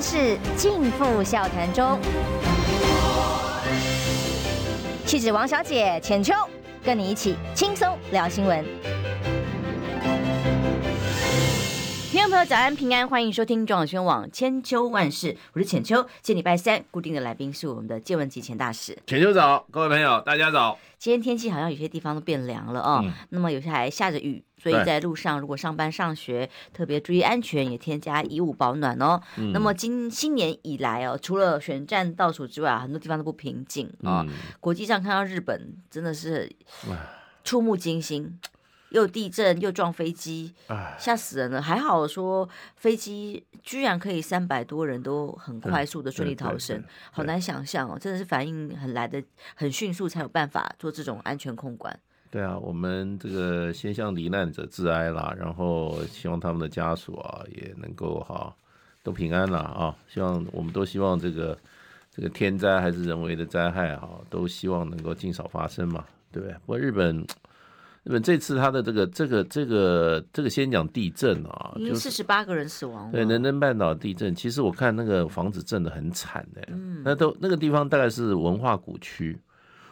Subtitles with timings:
[0.00, 2.00] 万事尽付笑谈中。
[5.04, 6.32] 气质王小姐浅秋，
[6.82, 8.64] 跟你一起轻松聊新闻。
[12.46, 16.02] 早安平安，欢迎收听中广新闻网千秋万事，我是浅秋。
[16.22, 18.96] 今天礼拜三，固定的来宾是我们的借问集钱大使。
[19.06, 20.78] 浅秋早，各位朋友，大家早。
[20.98, 29.20] 今天天气好像有些地方都变凉了哦，嗯、那么有些还下着雨，所以在路上如果上班上学，特别注意安全，也添加衣物保暖哦。
[29.36, 34.24] 嗯、那么今新年以来哦，除了选战倒数之外，很多地方都不平静哦。
[34.26, 36.50] 嗯、国际上看到日本真的是
[37.44, 38.38] 触目惊心。
[38.90, 40.52] 又地震又撞飞机，
[40.98, 41.62] 吓死人了！
[41.62, 46.82] 还好说飞机居然可以三百多人都很快速的顺利逃生，
[47.12, 47.96] 好难想象哦！
[47.98, 49.22] 真的是反应很来的
[49.54, 51.98] 很迅速，才有办法做这种安全控管。
[52.30, 58.52] 对啊，我们这个先向罹难者致哀啦，然后希望他们的家属啊也能够哈
[59.02, 59.96] 都平安了啊！
[60.08, 61.56] 希望我们都希望这个
[62.12, 66.54] 这个天灾还是人为的灾害啊，都希望能够尽少发生嘛，对不对？
[66.66, 67.24] 不过日本。
[68.02, 73.12] 日本这次他的这个这个这个这个先讲地震啊，因为四十八个人死亡。
[73.12, 79.38] 对，能登半岛地震，其实我看那个房子震得很惨的，嗯，那都那个地方大概是文化古区，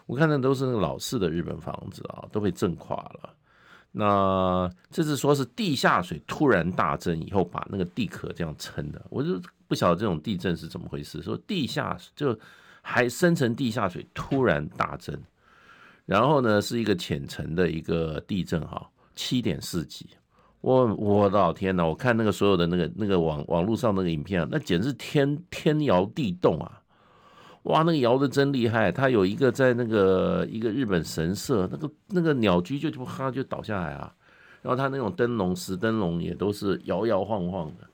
[0.06, 3.34] 我看那都是那个老式的日本房子啊，都被震垮了。
[3.92, 12.38] 那这次说是地下水突然大震以后把那个地壳这样撑的，我就不晓得这种地震是怎么回事，说地下就
[12.80, 15.20] 还深层地下水突然大震。
[16.08, 20.06] 然后呢，是一个浅层的一个地震哈，七点四级。
[20.62, 26.80] 我我的老天呐，我看那个所有的那个那个网网络上那个影片啊，那简直天天摇地动啊！
[27.64, 28.90] 哇，那个摇的真厉害。
[28.90, 34.10] 它有一个在那个一个日本神社，那个那个鸟居就就哈就倒下来啊。
[34.62, 37.86] 然后它那种灯笼石灯笼也都是摇摇晃晃的。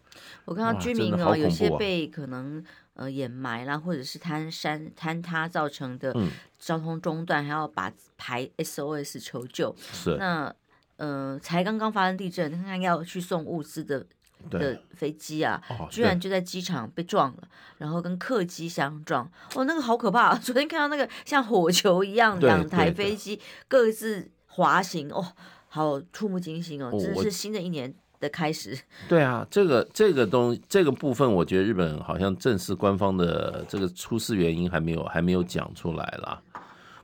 [0.45, 2.63] 我看到居民哦，有些被可能。
[2.95, 6.15] 呃，掩埋啦，或者是坍山坍塌造成的
[6.59, 9.75] 交通中断，嗯、还要把排 SOS 求救。
[9.93, 10.17] 是。
[10.17, 10.55] 那
[10.97, 14.07] 呃，才刚刚发生地震，看看要去送物资的
[14.49, 17.49] 的飞机啊，哦、居然就在机场被撞了，
[17.79, 19.29] 然后跟客机相撞。
[19.57, 20.29] 哦，那个好可怕！
[20.29, 25.33] 啊 昨天看到那个像火球一样两台飞机各自滑行，哦，
[25.67, 26.93] 好触目惊心哦！
[26.93, 27.93] 这是新的一年。
[28.25, 36.41] 的开始， 对啊，这个这个东这个部分，我觉得日本好像正式官方的这个出事原因还没有还没有讲出来啦。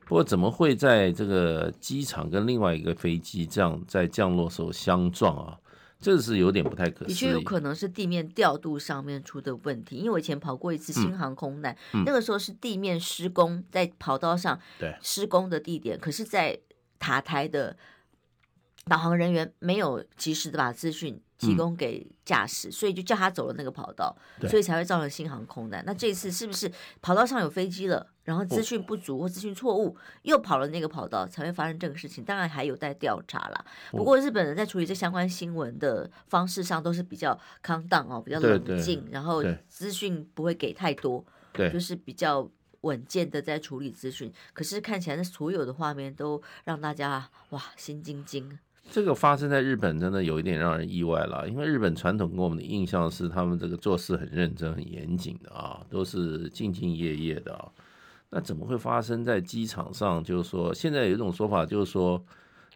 [0.06, 5.58] 不过怎么会在这个机场跟另外一个飞机这样在降落时候相撞啊？
[6.00, 7.14] 这是有点不太可思议。
[7.14, 16.58] 的确有可能是地面调度上面出的问题，因为我以前跑过一次新航空难，嗯、那个时候是地面施工在跑道上对施工的地点，可是，在
[16.98, 17.76] 塔台的。
[18.90, 24.14] 导航人员没有及时的把资讯提供给驾驶，嗯、所以就叫他走了那个跑道，
[24.48, 25.80] 所以才会造成新航空难。
[25.86, 26.70] 那这次是不是
[27.00, 32.24] 跑道上有飞机了，然后资讯不足或资讯错误，又跑了那个跑道，才会发生这个事情？
[32.24, 33.64] 当然还有待调查啦。
[33.92, 44.32] 不过日本人在处理这相关新闻的方式上都是比较 calm down 哦，比较冷静，对对然后资讯不会给太多，对就是比较稳健的在处理资讯。
[44.52, 48.58] 可是看起来那所有的画面都让大家哇心惊惊。
[48.92, 51.48] 这个发生在日本，真的有一点让人意外了。
[51.48, 57.68] 因为日本传统给我们的印象是，他们这个做事很认真、很严谨的啊，都是兢兢业业的啊。
[58.30, 60.22] 那怎么会发生在机场上？
[60.24, 62.20] 就是说，现在有一种说法，就是说，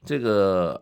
[0.05, 0.81] 这个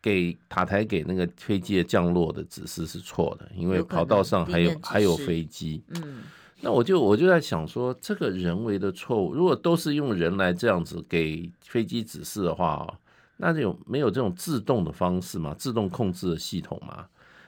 [0.00, 5.82] 给塔台给那个飞机的降落的指示是错的，因为跑道上还有还有飞机。
[5.88, 6.22] 嗯，
[6.62, 12.98] 那我就我就在想说，这个人为的错误，如果都是用人来这样子给飞机指示的话。
[13.40, 15.54] 那有没有这种自动的方式吗？
[15.56, 17.06] 自动控制的系统吗？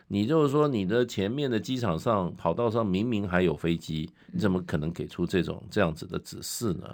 [0.09, 6.87] 你就是说，你的前面的机场上跑道上明明还有飞机，你怎么可能给出这种这样子的指示呢？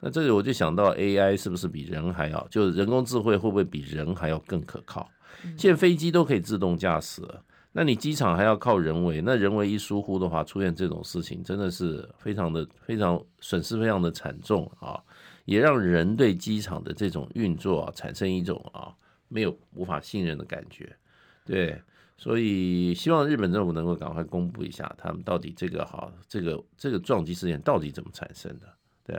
[0.00, 5.08] 那这里我就想到 AI 是不是比人还要，就是人工智慧会不会比人还要更可靠？
[5.56, 15.00] 现在飞机都可以自动驾驶了，那你机场还要靠人为，那人为一疏忽的话，出现这种事情真的是非常的非常损失非常的惨重啊！
[15.44, 18.94] 也让人对机场的这种运作啊产生一种啊
[19.28, 20.96] 没有无法信任的感觉，
[21.44, 21.82] 对，
[22.16, 28.66] 所以希望日本政府能够赶快公布一下他们到底这个哈这个这个撞击事件到底怎么产生的？
[29.04, 29.16] 对，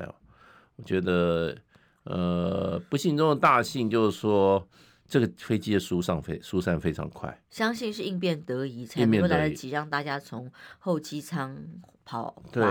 [0.77, 1.57] 我觉得
[2.03, 4.65] 呃不幸中的大幸就是说
[5.05, 10.49] 这个飞机的疏散非疏散非常快，相信是应变得宜才能够来得及让大家从
[10.79, 11.57] 候机舱
[12.05, 12.63] 跑对。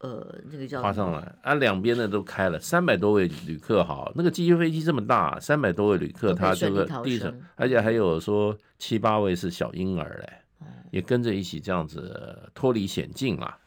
[0.00, 13.58] 呃，那个叫爬上来啊，两边的都开了，三百多位旅客，哈，那个机械飞机这么大，三百多位旅客，他这个地上，而且还有说七八位是小婴儿嘞，也跟着一起这样子脱离险境啦。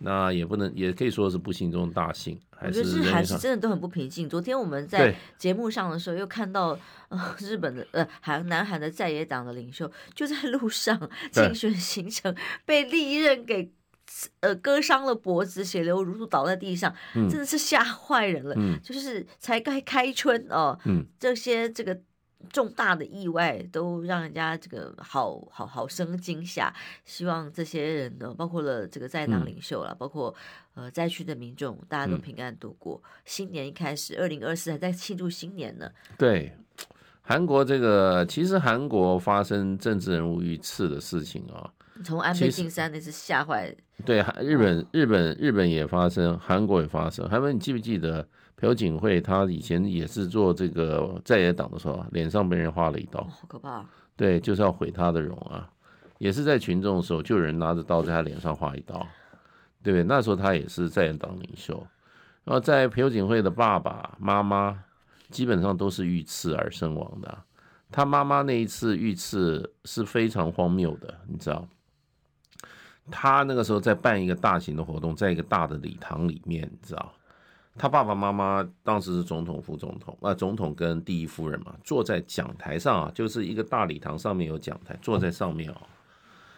[0.00, 2.38] 那也不能，也可以说是不幸中大幸。
[2.56, 4.28] 还是我觉得日韩是真的都很不平静。
[4.28, 6.78] 昨天我们在节目上的时候，又看到
[7.08, 12.32] 呃日本的呃韩南韩的在野党的领袖就在路上 竞选行程
[12.64, 13.72] 被利刃给
[14.40, 18.54] 呃割伤了脖子，血流如注倒在地上，真的是吓坏人了。
[18.56, 22.00] 嗯、就是才该开春哦，嗯、这些这个。
[22.52, 26.72] 重大的意外都让人家这个好好好生惊吓，
[27.04, 30.32] 希望这些人呢，包括了这个在党领袖了，嗯、包括
[30.74, 33.02] 呃灾区的民众，大家都平安度过。
[33.04, 35.90] 嗯、新年一开始，二零二四还在庆祝新年呢。
[36.16, 36.56] 对，
[37.22, 41.70] 韩国这个其实韩国发生政治人物遇刺的事情啊、哦，
[42.04, 43.74] 从安倍晋三那次吓坏。
[44.04, 47.28] 对，日本日本日本也发生，韩国也发生。
[47.28, 48.26] 韩文，你记不记得？
[48.60, 53.86] 朴槿惠她以前也是做这个在野党的时候，脸上被人划了一刀，好可怕！
[54.16, 55.70] 对，就是要毁她的容啊，
[56.18, 58.94] 也是在群众的时候，就有人拿着刀在她脸上划一刀，
[59.80, 60.02] 对不对？
[60.02, 61.86] 那时候她也是在野党领袖，
[62.42, 64.76] 然后在朴槿惠的爸爸妈妈
[65.30, 67.38] 基本上都是遇刺而身亡的。
[67.92, 71.64] 他妈妈那一次遇刺是非常荒谬的，你知道？
[73.10, 77.12] 他那个时候在办一个大型的活动，在一个大的礼堂里面，你知道？
[77.80, 85.76] 他爸爸妈妈当时是总统、副总统，啊，总统跟第一夫人嘛，坐在讲台上啊，就是一个大礼堂上面有讲台，坐在上面哦。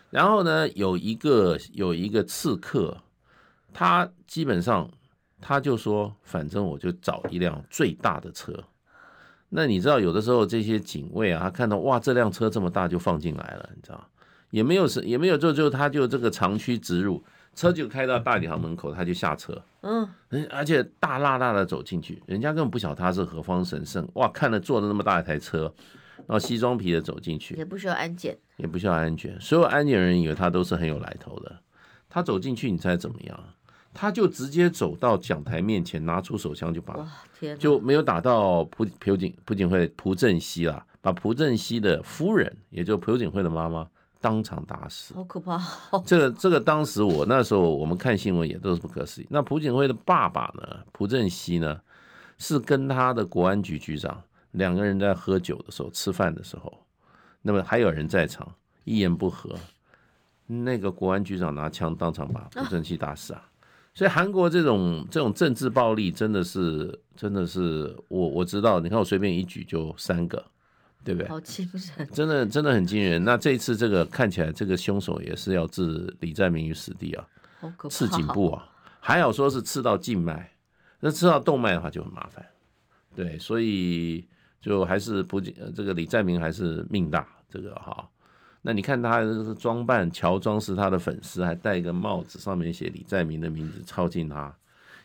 [0.09, 2.97] 然后呢，有一个有一个刺客，
[3.73, 4.91] 他基本上
[5.43, 8.65] 他就说，反正我就找一辆最大的车。
[9.51, 14.09] 那你知道，有的时候这些警卫啊，他看到哇，这辆车这么大，就放进来了，你知道，
[14.51, 17.23] 也没有是也没有就就他就这个长驱直入。
[17.53, 20.09] 车就开到大礼堂门口，他就下车，嗯，
[20.51, 25.71] 而且大大大的走进去，人家根本不晓得他是何方神圣，哇，看了坐了那么大一台车，
[26.19, 31.59] 然后西装皮的走进去，也不需要安检，也不需要安检，所有安检人以为他都是很有来头的，
[32.09, 33.39] 他走进去，你猜怎么样？
[33.93, 37.09] 他就直接走到讲台面前，拿出手枪就把，哇，
[37.39, 43.89] 天，就没有打到朴朴槿朴槿惠朴正熙啦，把朴正熙的夫人，也就朴槿惠的妈妈。
[44.21, 45.59] 当场打死，好可怕！
[46.05, 49.27] 这 个这个，当时我那时候我们看新闻也都是不可思议。
[49.31, 50.63] 那朴槿惠的爸爸呢？
[50.93, 51.81] 朴正熙呢？
[52.39, 54.23] 是跟他的国安局局长
[54.53, 56.73] 两个人在喝酒的时候，吃饭的时候，
[57.43, 58.47] 那么还有人在场，
[58.85, 59.55] 一言不合，
[60.47, 63.47] 那个国安局长拿枪当场把朴正熙打死啊！
[63.95, 70.43] 所以韩国这种这种政治暴力真的是真的是我我知道，你看我随便一举就三个。
[71.05, 71.29] 对不对？
[71.29, 73.23] 好惊人，真的真的很惊人。
[73.25, 77.27] 那这一次这个看起来，这个凶手也是要置李在明于死地啊，
[77.89, 78.69] 刺颈部啊，
[79.01, 80.53] 还好说是刺到静脉，
[81.01, 82.45] 那刺到动脉的话就很麻烦。
[83.15, 84.29] 对，所以
[84.61, 88.09] 就还是不这个李在明还是命大，这个哈。
[88.63, 89.23] 那你看他
[89.59, 94.55] 装扮乔装是他的粉丝，还戴一个帽子，上面写李在明的名字，靠近他，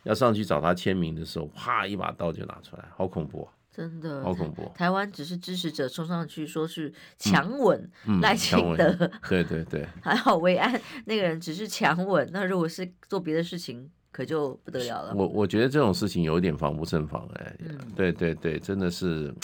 [0.02, 3.55] 要上去找他签名的时候，啪一把刀就拿出来，好恐怖啊！
[3.76, 4.72] 真的好恐怖！
[4.74, 7.90] 台湾只是支持者冲上去说是强吻
[8.22, 8.90] 赖清德，
[9.28, 15.12] 对对对， 还好维安那个人只是强吻，那如果是做别的事情，可就不得了了。
[15.14, 19.34] 我我觉得这种事情有点防不胜防哎，嗯、对对对，真的是，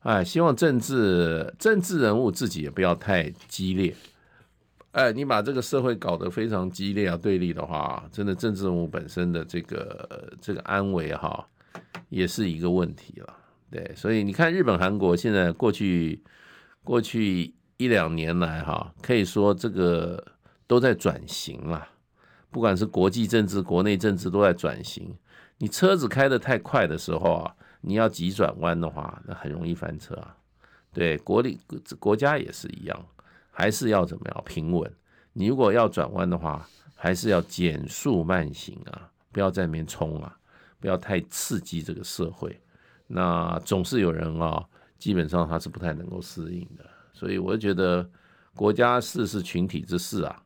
[0.00, 3.96] 哎，希望政治政治人物自己也不要太激烈，
[4.92, 11.48] 哎，你把这个社会搞得非常激烈啊对立的话，真的政治人物本身的这个这个安危哈。
[12.14, 13.36] 也是一个问题了，
[13.68, 16.22] 对，所以你看日本、韩国现在过去
[16.84, 20.24] 过去一两年来哈，可以说这个
[20.68, 21.88] 都在转型了，
[22.52, 25.12] 不管是国际政治、国内政治都在转型。
[25.58, 30.36] 你车子开得太快的时候啊，你要急转弯的话，那很容易翻车啊。
[30.92, 31.58] 对，国力
[31.98, 33.06] 国家也是一样，
[33.50, 34.88] 还是要怎么样平稳。
[35.32, 40.38] 你如果要转弯的话，还是要减速慢行啊，不要在那边冲啊。
[40.84, 42.60] 不要太刺激这个社会，
[43.06, 44.62] 那总是有人啊，
[44.98, 48.06] 基本上他是不太能够适应的，所以我觉得
[48.54, 50.42] 国家事是群体之事啊，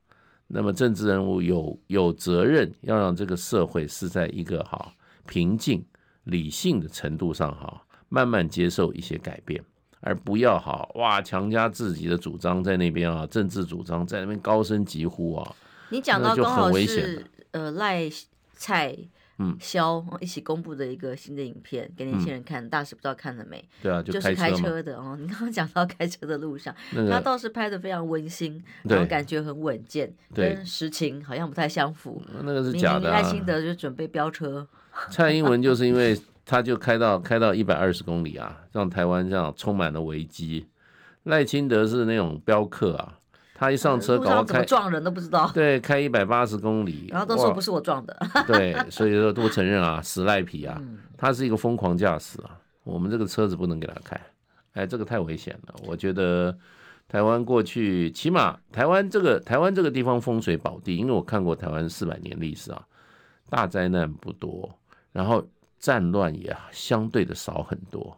[0.47, 4.95] 那么政治人物有有责任要让这个社会是在一个哈
[5.27, 5.85] 平静
[6.23, 9.61] 理性的程度上哈，慢慢接受一些改变，
[9.99, 15.57] 而不要哈哇强加自己的主张在那边啊，政治主张在那边高声疾呼啊，
[15.89, 18.09] 你讲到就很危险，呃赖
[18.55, 18.97] 蔡。
[19.39, 23.65] 嗯，萧一起公布的一个新的影片给年轻人看，嗯、大使不知道看了没？
[23.81, 25.17] 对啊，就就是开车的哦。
[25.21, 32.21] 你刚刚讲到开车的路上，那个、他倒是拍的非常温馨，然后感觉很稳健，对跟实情好像不太相符。
[32.43, 33.21] 那个是假的、啊。
[33.21, 34.67] 赖清德就准备飙车。
[35.11, 40.67] 蔡英文就是因为他就开到开到一百二十公里啊，让台湾这样充满了危机。
[41.23, 43.19] 赖清德是那种镖客啊。
[43.59, 45.51] 他一上车，搞到开撞人都不知道。
[45.53, 48.17] 对，开一百八十公里， 然后都说不是我撞的。
[48.47, 50.81] 对，所以说都承认啊， 死赖皮啊，
[51.17, 52.57] 他是一个疯狂驾驶啊。
[52.85, 54.21] 我们这个车子不能给他开，
[54.75, 55.75] 哎，这个太危险了。
[55.89, 56.57] 我觉得
[57.09, 62.81] 台湾过去起码台湾这个台湾这个地方风水宝地，因为我看过台湾四百年历史啊，
[63.51, 64.73] 大灾难不多，
[65.11, 65.45] 然后
[65.81, 68.17] 战乱也相对的少很多，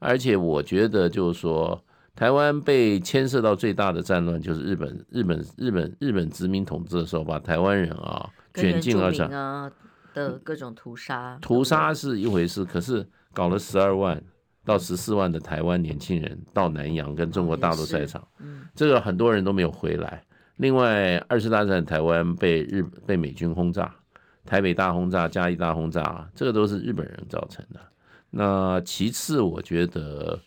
[0.00, 1.80] 而且我觉得就是说。
[2.14, 9.70] 台湾被牵涉到最大的战乱，就是日本、日本、日本、日本殖民统治的时候，把台湾人啊卷进而上啊
[10.12, 11.38] 的各种屠杀。
[11.40, 14.22] 屠杀是一回事，可是搞了十二万
[14.62, 18.22] 到十四万的台湾年轻人到南洋跟中国大陆赛场，
[18.74, 20.22] 这个很多人都没有回来。
[20.56, 23.90] 另外，二次大战台湾被日被美军轰炸，
[24.44, 27.80] 台北大轰炸、嘉义大轰炸，这个都是日本人造成的。
[28.28, 30.38] 那其次，我觉得。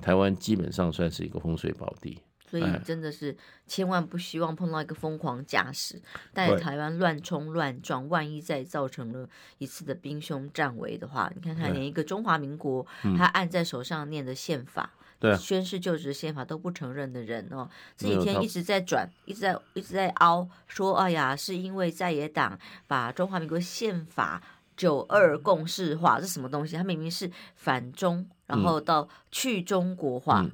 [0.00, 3.36] 台湾基本上算是一个风水宝地，所以真的是
[3.66, 6.00] 千万不希望碰到一个疯狂驾驶，
[6.32, 12.86] 带着台湾乱冲乱撞，万一再造成了一次的兵凶战危的话，你看看连一个中华民国
[13.16, 24.42] 他按在手上念的宪法，对，宣誓就职宪法都不承认的人哦，这几天一直在转，一直在一直在凹，说哎呀，是因为在野党把中华民国宪法。
[24.76, 26.76] 九二共识化是什么东西？
[26.76, 30.42] 它明明是反中，然后到去中国化。
[30.42, 30.50] 嗯嗯、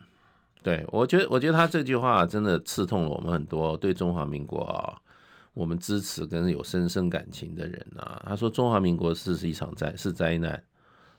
[0.62, 5.00] 对，我觉得，我觉得他这句话真的刺痛了我们很多对中华民国啊，
[5.54, 8.22] 我们支持跟有深深感情的人啊。
[8.26, 10.62] 他说中华民国是是一场灾，是灾难。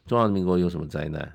[0.06, 1.34] 中华民国有什么灾难？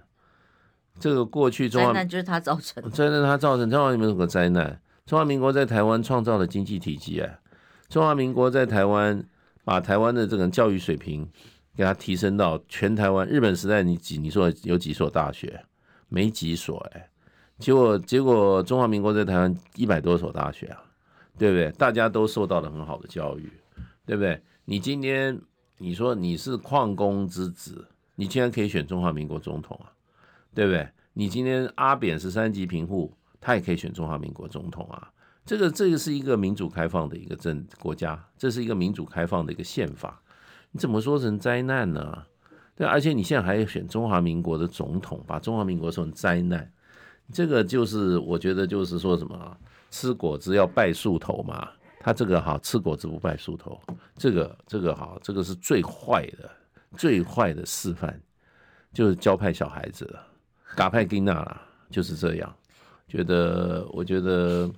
[1.01, 3.69] 这个过去中华灾难就是他造成的，灾难他造成。
[3.69, 7.41] 中华民国灾难，中华民国在台湾创造了经济体积啊。
[7.89, 9.25] 中华民国在台湾
[9.65, 11.29] 把台湾的这个教育水平。
[11.77, 13.27] 给他提升到全台湾。
[13.29, 15.63] 日本时代，你几你说有几所大学？
[16.09, 17.11] 没几所哎。
[17.59, 20.83] 结果结果，中华民国在台湾一百多所大学啊，
[21.39, 21.71] 对不对？
[21.73, 23.51] 大家都受到了很好的教育，
[24.05, 24.41] 对不对？
[24.65, 25.41] 你今天
[25.79, 29.93] 你说你是矿工之子，你竟然可以选中华民国总统啊，
[30.55, 30.89] 对不对？
[31.15, 35.11] 你今天阿扁是三级贫户，他也可以选中华民国总统啊。
[35.47, 40.21] 这个这个是一个民主开放的一个政国家，这是一个民主开放的一个宪法。
[40.77, 42.23] 你怎么说成灾难呢？
[42.75, 46.71] 对，而且你现在还选中华民国的总统，把中华民国说成灾难，
[47.33, 49.57] 这个就是我觉得就是说什么
[49.91, 51.67] 吃果子要拜树头嘛。
[52.01, 53.81] 他这个哈吃果子不拜树头，
[54.19, 56.51] 这个这个哈这个是最坏的
[56.95, 58.21] 最坏的示范，
[58.93, 60.27] 就是教派小孩子了，
[60.75, 62.55] 嘎派金娜啦，就是这样。
[63.09, 64.71] 觉得我觉得。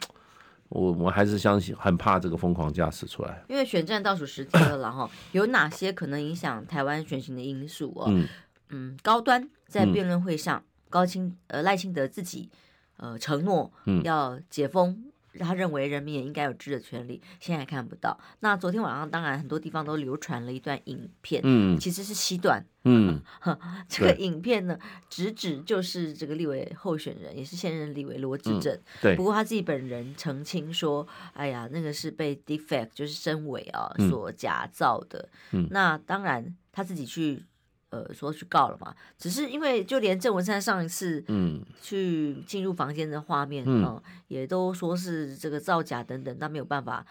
[0.69, 3.43] 我我还是相信，很怕这个疯狂驾驶出来。
[3.49, 8.05] 因为选战倒数十天了，然 后有哪些可能影响台湾选情的因素哦？
[8.09, 8.29] 嗯，
[8.69, 12.51] 嗯，高端在辩论会上，嗯、高清呃赖清德自己
[12.99, 13.73] 呃承诺
[14.05, 15.05] 要解封。
[15.35, 18.19] 嗯他认为人民也应该有知的权利，现在看不到。
[18.41, 23.21] 那昨天晚上，当然很多地方都流传了一段影片，嗯，其实是西段，嗯，
[23.89, 24.77] 这个影片呢，
[25.09, 29.15] 直指就是这个立委候选人，也是现任立委罗致政，对。
[29.15, 35.29] 不过他自己本人澄清说，哎呀，那个是被 defect，就是真伪啊所假造的。
[35.53, 37.45] 嗯，那当然他自己去。
[37.91, 47.07] 呃，说去告了嘛，只是因为就连郑文山上一次嗯去进入房间的画面嗯、呃，也都说是这个造假等等，那没有办法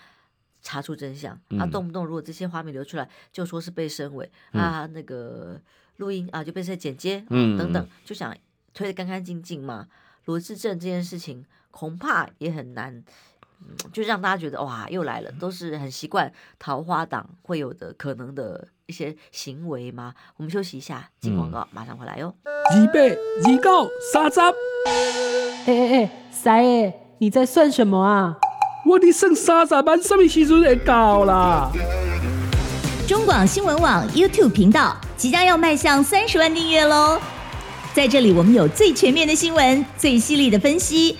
[0.62, 1.40] 查出真相。
[1.58, 5.60] 他、动不动如果这些画面流出来，就说是被深伪啊，那个
[5.98, 8.36] 录音啊就被在剪接、呃、等等，就想
[8.74, 9.88] 推得干干净净嘛。
[10.26, 13.04] 罗志正这件事情恐怕也很难。
[13.92, 20.14] 就让大家觉得哇，又来了，都是很习惯桃花党会有的可能的一些行为吗？
[20.38, 22.34] 我们休息一下，进广告，马上回来哟。
[22.78, 24.40] 预备，预告，三十。
[24.40, 28.38] 哎哎哎，三爷，你在算什么啊？
[28.86, 31.70] 我的剩三十万，什么时阵会到啦？
[33.06, 37.20] 中广新闻网 YouTube 频道即将要迈向三十万订阅喽！
[37.94, 41.18] 在这里，我们有最全面的新闻，最犀利的分析。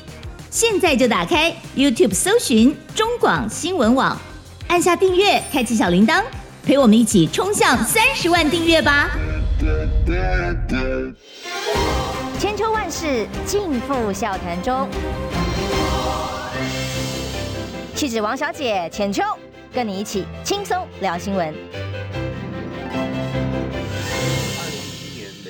[0.50, 4.18] 现在就打开 YouTube 搜寻中广新闻网，
[4.70, 6.24] 按下订阅，开启小铃铛，
[6.68, 9.10] 陪我们一起冲向三十万订阅吧！
[12.38, 14.86] 千秋万世尽付笑谈中，
[17.96, 19.24] 气质王小姐浅秋，
[19.74, 21.56] 跟你一起轻松聊新闻。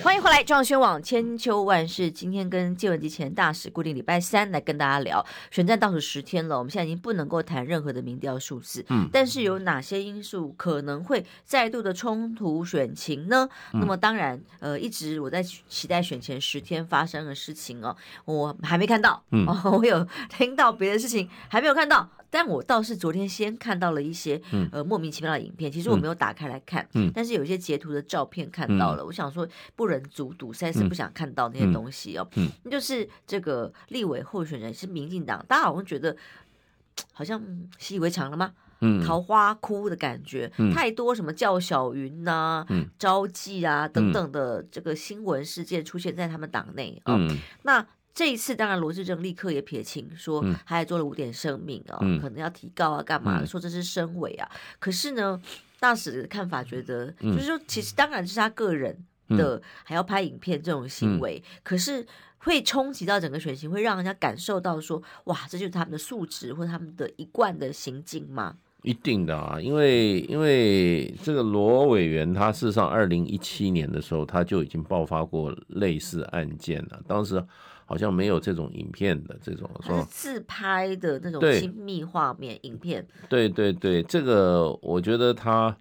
[0.07, 2.09] 欢迎回来，中宣网千秋万世。
[2.09, 13.49] 今天跟借文集前大使固定礼拜三来跟大家聊选战倒数十天了，我们现在已经不能够谈任何的民调数字，嗯，但是有哪些因素可能会再度的冲突选情呢？
[13.73, 19.45] 嗯、那么当然，呃，一直我在期待选前十天发生的事情哦，我还没看到，嗯，
[19.77, 22.09] 我有听到别的事情还没有看到。
[22.29, 32.27] 但我倒是昨天先看到了一些、嗯、呃莫名其妙的影片，其实我没有打开来看，嗯、但是有一些截图的照片看到了，嗯、我想说不忍卒睹，实在是不想看到那些东西哦。
[32.36, 36.15] 嗯，就是这个立委候选人是民进党，大家好像觉得
[37.13, 37.41] 好像
[37.77, 38.53] 习以为常了吗？
[38.79, 47.17] 嗯，桃花窟的感觉、嗯、太多，什么叫小云呐、啊、嗯、招妓啊等等的这个新闻事件出现在他们党内哦。
[47.63, 47.84] 那
[48.17, 53.45] 这一次，当然罗志正立刻也撇清说，他还做了五点声明啊、哦嗯，可能要提高啊，干嘛的？
[53.45, 54.50] 说这是深伪啊。
[54.79, 55.39] 可是呢，
[55.79, 58.97] 大使的看法觉得，就是说，其实当然是他个人
[59.29, 62.03] 的，还要拍影片这种行为，可是。
[62.39, 68.55] 会冲击到整个选情，会让人家感受到说，哇，这就是他们的素质或他们的一贯的行径吗？
[68.83, 77.43] 一定的啊，因为因为这个罗委员，他事实上二零一七年的时候，他就已经爆发过类似案件了，当时
[77.88, 83.03] 好像没有这种影片的这种说自拍的那种亲密画面影片。
[83.27, 85.75] 对对对，这个我觉得他。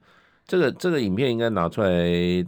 [0.48, 1.90] 这个这个影片应该拿出来，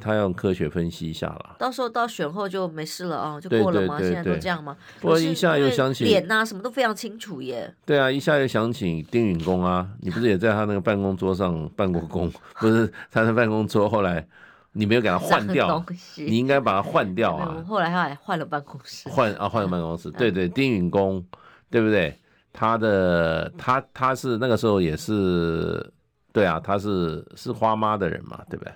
[0.00, 1.56] 他要科学分析一下了。
[1.58, 3.98] 到时候到选后就没事了啊，就过了吗？
[3.98, 4.76] 对对对对，现在都这样吗？
[5.00, 7.74] 不过一下又想起脸呐、啊，什么都非常清楚耶。
[7.84, 12.30] 对啊，一下又想起丁允恭啊，你不是也在他那个办公桌上办过公？
[12.60, 14.24] 不是他的办公桌，后来
[14.72, 15.84] 你没有给他换 掉，
[16.16, 17.62] 你应该把他换掉啊。
[17.66, 20.10] 后来他还换了办公室，换啊换了办公室。
[20.12, 21.24] 对对，丁允恭，
[21.70, 22.16] 对不对？
[22.52, 25.92] 他的他他是那个时候也是。
[26.30, 28.72] 对啊，他是是花妈的人嘛，对不对？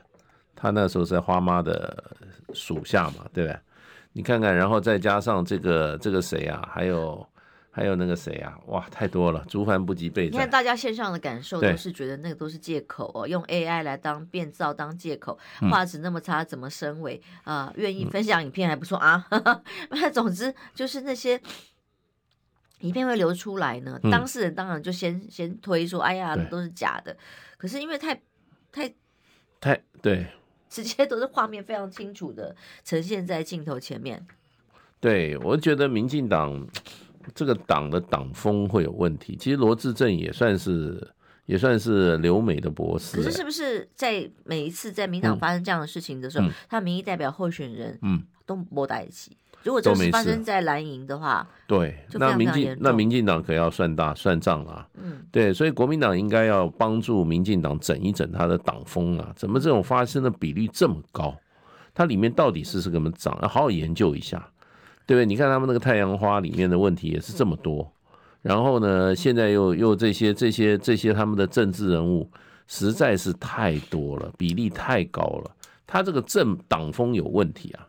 [0.57, 2.03] 他那时候是在花妈的
[2.55, 3.57] 属下嘛，对不对？
[4.13, 7.25] 你看看，然后再加上这个这个谁啊，还有
[7.75, 10.31] 还有那个谁啊，哇，太多了，族繁不及备载。
[10.31, 15.39] 你看大家线上的感受都是觉得那个都是借口哦，用 AI 来当变造当借口，
[15.71, 17.67] 画质那么差，怎么升维啊？
[17.67, 19.27] 呃，愿意分享影片还不错啊。
[19.91, 21.41] 那总之就是那些。
[22.81, 27.17] 影片会流出来呢，当事人当然就先、嗯、先推说，哎呀，都是假的。
[27.57, 28.21] 可是因为太
[28.73, 28.93] 太
[29.61, 30.27] 太对，
[30.69, 34.27] 直接都是画面非常清楚的呈现在镜头前面。
[34.99, 36.67] 对，我觉得民进党
[37.35, 39.37] 这个党的党风会有问题。
[39.39, 41.07] 其实罗志正也算是
[41.47, 43.17] 也算是留美的博士。
[43.17, 49.37] 可是是不是在每一次在民党发生这样的事情的时候，嗯、他民意代表候选人嗯都没在一起？
[49.65, 54.89] 如果这是发生在蓝营的话，对，那民进那民进党可要算大算账啊。
[54.95, 59.33] 嗯，对，所以国民党应该要帮助民进党整一整他的党风啊。
[59.37, 61.33] 怎么这种发生的比率这么高？
[61.95, 63.39] 它里面到底是是什么长？
[63.41, 64.51] 要好好研究一下，
[65.07, 65.27] 对不对？
[65.27, 67.93] 你看他们那个太阳花里面的问题也是这么多，
[68.41, 72.31] 然后呢，现在又又这些这些这些他们的政治人物
[72.67, 75.51] 实在是太多了，比例太高了，
[75.87, 77.89] 他这个政党风有问题啊。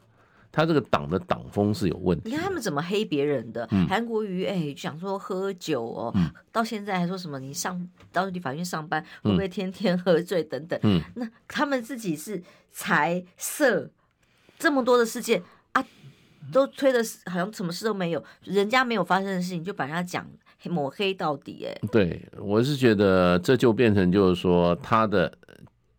[0.55, 2.29] 他这个党的党风是有问题。
[2.29, 3.67] 你看他们怎么黑别人的？
[3.89, 10.79] 韩、嗯、国瑜哎，讲说喝酒哦、嗯，到现在还说什么你上到你法院上班会不会天天喝醉等等。
[10.83, 13.89] 嗯，那他们自己是财色
[14.59, 15.45] 这么多的事件啊，
[16.51, 20.27] 都推的好像什么事都没有，人家没有发生的事情就把人家讲
[20.69, 21.65] 抹黑到底。
[21.65, 25.31] 哎，对，我是觉得这就变成就是说他的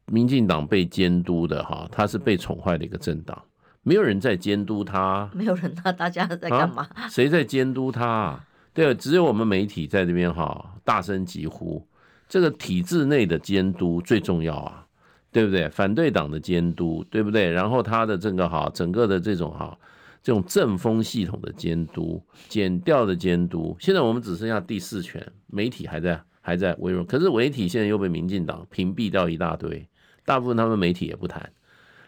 [0.07, 3.43] 民进党被监督的哈，他是被宠坏的一个政党。
[3.87, 6.89] 没有人在监督他，没有人啊，大家在干嘛？
[6.95, 8.39] 啊、 谁在监督他？
[8.73, 11.87] 对，只有我们媒体在这边哈，大声疾呼，
[12.27, 14.87] 这个体制内的监督最重要啊，
[15.31, 15.69] 对不对？
[15.69, 17.51] 反对党的监督，对不对？
[17.51, 19.77] 然后他的这个哈，整个的这种哈，
[20.25, 29.87] 这种政风系统的监督，减掉的监督，现在我们只剩下第四权，媒体还在还在微弱，可是媒体现在又被民进党屏蔽掉一大堆，
[30.25, 31.53] 大部分他们媒体也不谈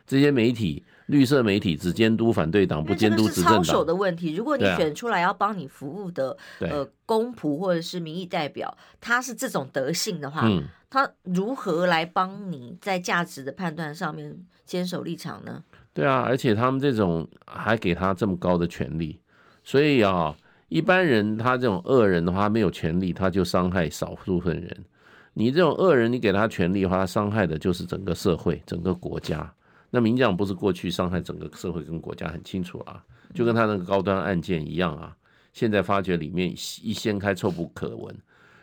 [0.07, 0.83] 这些媒体。
[1.07, 3.63] 绿色媒体只监督反对党，不监督执政党。
[3.63, 4.35] 操守的问题。
[4.35, 15.63] 如果你选出来要帮你服务的，呃，公仆或者是民意代表，他是这种德性的话，嗯，他如何来帮你在价值的判断上面坚守立场呢？
[15.97, 19.19] 对啊，而且他们这种还给他这么高的权力，
[19.65, 20.37] 所以啊，
[20.69, 24.85] 一般人他这种恶人的话，没有权力，他就伤害少数分人。
[25.33, 29.51] 你这种恶人，你给他权力的话，他伤害的就是整个社会、整个国家。
[29.89, 35.17] 那民进党不是过去伤害整个社会跟国家很清楚啊，就跟他那个高端案件一样啊。
[35.55, 36.51] 现在发觉里面
[36.83, 38.15] 一掀开臭不可闻，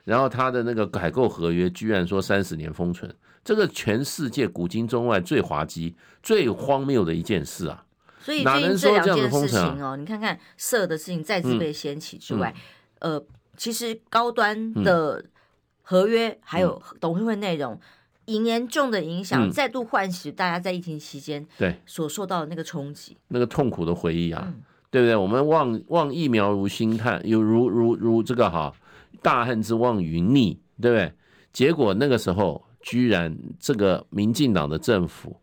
[0.04, 3.12] 然后他的那个采购合约居然说三十年封存，
[3.43, 7.86] 这个全世界古今中外最滑稽、最荒谬的一件事啊！
[8.19, 12.53] 所以最近这两件事情哦，你看看色的事情再次被掀起之外，
[12.99, 13.21] 呃，
[13.58, 15.23] 其实高端的
[15.82, 17.79] 合约还有董事会内容。
[18.25, 24.53] 严重的影响，再度唤醒大家在疫情期间对所受到的那个冲击，那个痛苦的回忆啊，
[24.89, 25.13] 对不对？
[25.13, 28.73] 我们望望疫苗如星探，有如如如这个哈，
[29.21, 31.12] 大恨之望云逆，对不对？
[31.51, 35.36] 结果那个时候，居然这个民进党的政府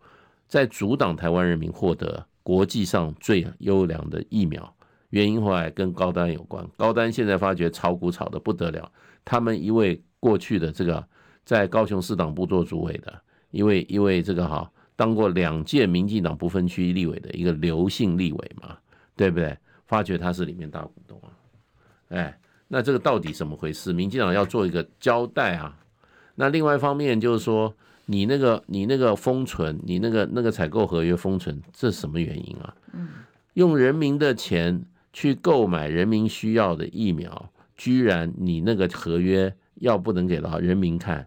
[0.46, 4.72] 在阻挡台湾人民获得国际上最优良的疫苗，
[5.08, 6.64] 原因后来跟高丹有关。
[6.76, 8.92] 高丹现在发觉炒股炒得不得了，
[9.24, 11.02] 他们一位过去的这个
[11.42, 18.76] 在高雄市党部做主委的，一位一位这个哈当过两届民进党不分区立委的一个刘姓立委嘛，
[19.16, 19.56] 对不对？
[19.86, 21.32] 发觉他是里面大股东啊，
[22.10, 23.94] 哎，那这个到底怎么回事？
[23.94, 25.74] 民进党要做一个交代啊。
[26.34, 27.74] 那另外一方面就是说，
[28.06, 32.74] 你那个你那个封存，你那个那个采购合约封存，这是什么原因啊？
[32.92, 33.08] 嗯，
[33.54, 41.26] 用人民的钱去购买人民需要的疫苗，居然你那个合约要不能给到人民看，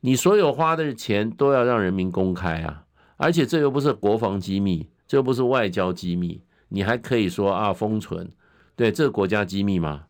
[0.00, 2.84] 你所有花的钱都要让人民公开啊，
[3.16, 6.42] 而且这又不是国防机密，这又不是外交机密。
[6.68, 8.30] 你还可以说啊，封存，
[8.74, 10.04] 对，这是国家机密吗？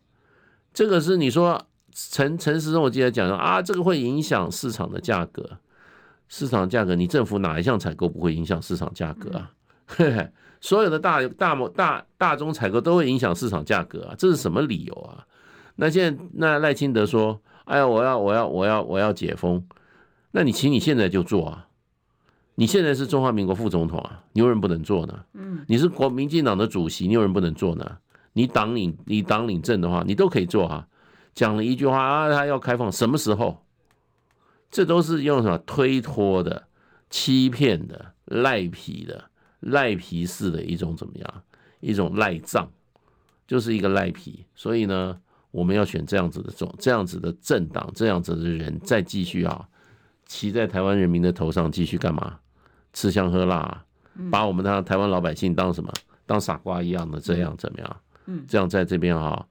[0.72, 5.58] 这个是你说陈陈时中，我记得讲说啊，这个会影响市场的价格，
[6.28, 9.50] 市场价格，你政府哪一项采购不会影响市场价格啊？
[10.60, 15.26] 所有的大大大大宗采购都会影响市场价格啊，这是什么理由啊？
[15.76, 19.62] 那现在那赖清德说，哎呀，我要我要我要我要解封，
[20.30, 21.66] 那你请你现在就做啊。
[22.54, 25.24] 你现在是中华民国副总统啊，你有人不能做呢？
[25.32, 27.98] 嗯，你是国民进党的主席，你有人不能做呢？
[28.34, 30.86] 你党领你党领政的话，你都可以做哈。
[31.34, 33.64] 讲了一句话啊，他要开放，什么时候？
[34.70, 36.66] 这都是用什么推脱的、
[37.10, 39.24] 欺骗的、赖皮的、
[39.60, 41.42] 赖皮式的一种怎么样？
[41.80, 42.70] 一种赖账，
[43.46, 44.46] 就是一个赖皮。
[44.54, 49.68] 所以呢，我们要选这样子的种、这样子的政党、这样子的人，再继续啊，
[50.26, 52.38] 骑在台湾人民的头上继续干嘛？
[52.92, 53.84] 吃香喝辣，
[54.30, 55.92] 把我们的台湾老百姓当什么？
[56.24, 57.96] 当傻瓜一样的这样怎么样？
[58.26, 59.46] 嗯，这样在这边哈，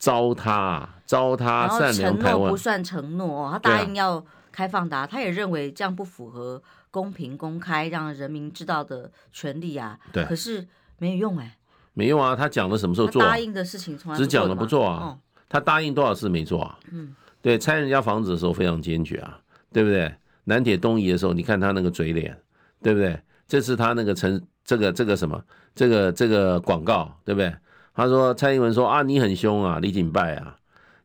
[0.00, 2.34] 糟蹋糟蹋善良台湾。
[2.34, 6.60] 承诺不算承诺，他答应要开放的，他也认为这样不符合
[6.90, 9.96] 公平公开让人民知道的权利啊。
[10.12, 10.66] 对，可是
[10.98, 11.56] 没有用哎，
[11.94, 12.34] 没用啊！
[12.34, 13.22] 他讲了什么时候做？
[13.22, 15.16] 答应的事情从来只讲了不做啊。
[15.48, 16.76] 他答应多少次没做啊？
[16.90, 19.38] 嗯，对，拆人家房子的时候非常坚决啊，
[19.72, 20.12] 对不对？
[20.44, 22.36] 南铁东移的时候，你看他那个嘴脸。
[22.82, 23.20] 对不对？
[23.46, 25.38] 这是他那个成这个这个什么
[25.74, 27.54] 这个这个广告，对不对？
[27.94, 30.56] 他说蔡英文说啊，你很凶啊，李锦拜啊，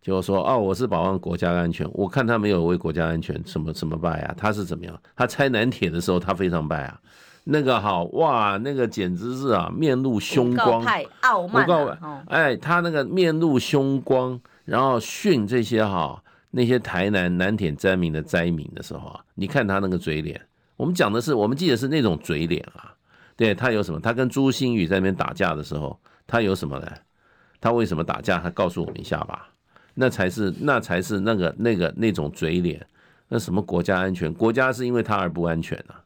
[0.01, 1.87] 就说哦，我是保障国家安全。
[1.93, 4.99] 我看他没有为国家安全什么什么败啊，他是怎么样？
[5.15, 6.99] 他拆南铁的时候，他非常败啊。
[7.47, 12.23] 那个好哇，那个简直是啊，面露凶光，太傲慢了。
[12.27, 20.41] 哎，他那个面露凶光，然后训这些哈那些台南南铁灾民的灾民的时候啊，你看他那个嘴脸。
[20.75, 22.93] 我们讲的是，我们记得是那种嘴脸啊，
[23.37, 23.99] 对，他有什么？
[23.99, 26.91] 他跟朱星宇在那边打架的时候，他有什么呢？
[27.61, 28.39] 他为什么打架？
[28.39, 29.49] 他告诉我们一下吧。
[29.93, 32.85] 那才是，那才是那个那个那种嘴脸。
[33.27, 34.31] 那什么国家安全？
[34.33, 36.03] 国家是因为他而不安全啊？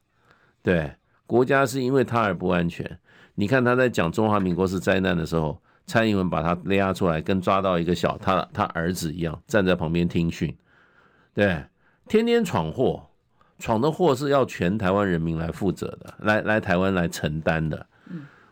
[0.61, 0.93] 对，
[1.25, 2.99] 国家是因为他而不安全。
[3.35, 10.55] 你看他在讲中华民国是灾难的时候，蔡英文把他拉出来，跟抓到一个小他他儿子一样，站在旁边听训。
[11.33, 11.63] 对，
[12.07, 13.05] 天天闯祸。
[13.57, 17.85] 闯的祸是要全台湾人民来负责的，来来台湾来承担的。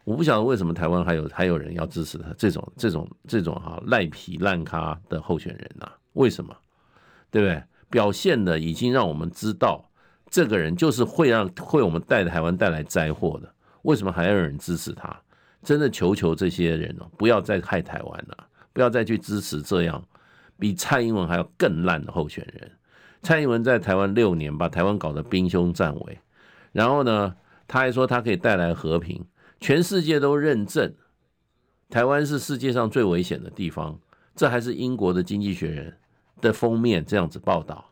[0.08, 5.86] 我不晓得为什么台湾还有还有人要支持他这种这种这种哈赖皮烂咖的候选人呐？
[6.14, 6.56] 为什么？
[7.30, 7.62] 对不对？
[7.90, 9.84] 表现的已经让我们知道，
[10.30, 13.54] 这个人就是会让会我们带台湾带来灾祸的。
[13.82, 15.14] 为什么还要有人支持他？
[15.62, 18.38] 真的求求这些人哦，不要再害台湾了，
[18.72, 20.02] 不要再去支持这样
[20.58, 22.72] 比蔡英文还要更烂的候选人。
[23.24, 26.18] 蔡英文在台湾六年，把台湾搞得兵凶战危，
[26.72, 27.36] 然后呢，
[27.68, 29.22] 他还说他可以带来和平，
[29.60, 30.94] 全世界都认证
[31.90, 34.00] 台湾是世界上最危险的地方，
[34.36, 35.98] 这还是英国的《经济学人》
[36.42, 37.86] 的封面这样子报道，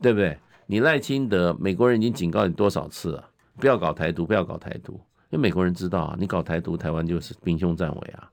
[0.00, 0.38] 对不对？
[0.66, 4.94] 你赖清德，美国人已经警告你多少次了，不要搞台独，不要搞台独，
[5.30, 8.30] 因为美国人知道啊，你搞台独，台湾就是兵凶战危啊，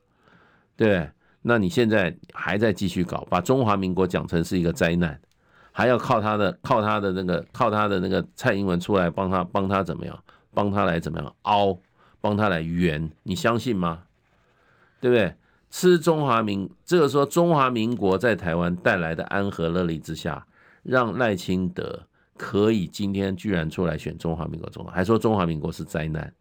[0.76, 1.10] 对不对？
[1.42, 5.20] 那你现在还在继续搞，把中华民国讲成是一个灾难。
[5.76, 10.24] 还要靠他的，靠他的那个，靠他的那个蔡英文出来帮他，帮他怎么样？
[10.54, 11.78] 帮他来怎么样凹？
[12.24, 13.12] 帮他来圆？
[13.24, 14.04] 你相信吗？
[15.02, 15.36] 对不对？
[15.70, 20.48] 吃中华民，这个说中华民国在台湾带来的安和乐利之下，
[20.84, 22.02] 让赖清德
[22.38, 26.34] 可以今天居然出来选中华民国总统，还说中华民国是灾难，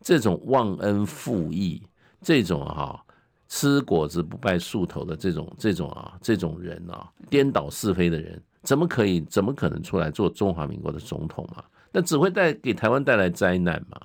[0.00, 1.82] 这种忘恩负义，
[2.22, 3.04] 这种哈
[3.48, 8.42] 吃果子不拜树头的这种这种啊这种人啊，颠倒是非的人。
[8.62, 9.20] 怎么可以？
[9.22, 11.62] 怎么可能出来做中华民国的总统嘛？
[11.92, 14.00] 那只会带给台湾带来灾难嘛？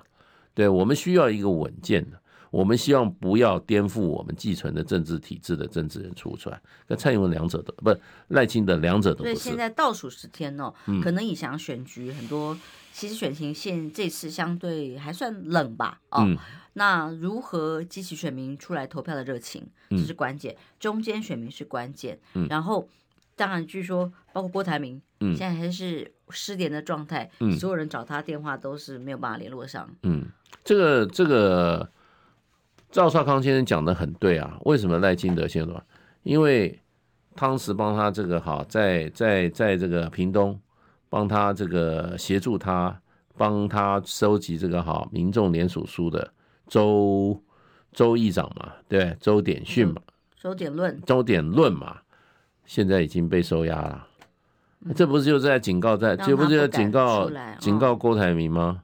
[0.53, 6.61] 对，我们需要一个稳健的，我们希望不要颠覆我们继承的政治体制的政治人出出来。
[6.87, 12.57] 那蔡英文两者都不是赖清德两者都现在倒数十天哦，可能影响选举很多。
[12.91, 16.37] 其实选情现这次相对还算冷吧，哦，嗯、
[16.73, 20.53] 那如何激起选民出来投票的热情，这是关键。
[20.53, 22.87] 嗯、中间选民是关键，嗯、然后
[23.35, 29.89] 当然据说包括郭台铭，嗯、现在还是失联的状态，嗯、所有人找他电话都是没有办法联络上。
[30.03, 30.27] 嗯，
[30.63, 31.89] 这个这个
[32.91, 35.81] 赵少康先生讲的很对啊，为什么赖清德先生？
[36.23, 36.79] 因为
[37.35, 40.59] 汤时帮他这个好，在在在这个屏东。
[41.09, 42.99] 帮他这个协助他，
[43.37, 46.33] 帮他收集这个好民众联署书的
[46.67, 47.39] 周
[47.91, 50.01] 周议长嘛，对，周点训嘛，
[50.35, 51.97] 周点论，周点论嘛，
[52.65, 54.07] 现在已经被收押了，
[54.85, 58.81] 嗯、这不是就在警告在，这不是在警告警告郭台铭吗？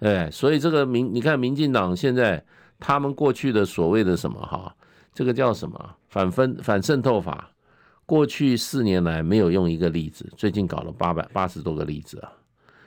[0.00, 2.44] 哎，所以这个民，你看民进党现在
[2.78, 4.74] 他们过去的所谓的什么哈，
[5.14, 7.50] 这个叫什么反分反渗透法。
[8.04, 12.30] 过去四年来没有用一个例子，最近搞了八百八十多个例子啊，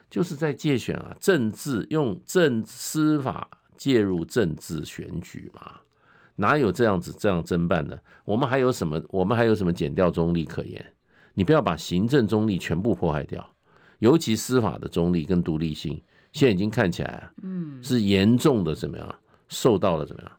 [0.09, 5.73] 就是在借选啊，政治用政司法介入政治选举嘛，
[6.37, 8.01] 哪有这样子这样侦办的？
[8.23, 9.01] 我们还有什么？
[9.09, 10.85] 我们还有什么减调中立可言？
[11.33, 13.45] 你不要把行政中立全部破坏掉，
[13.97, 19.15] 尤其司法的中立跟独立性，现在已经看起来，嗯，是严重的怎么样？
[19.47, 20.31] 受到了怎么样？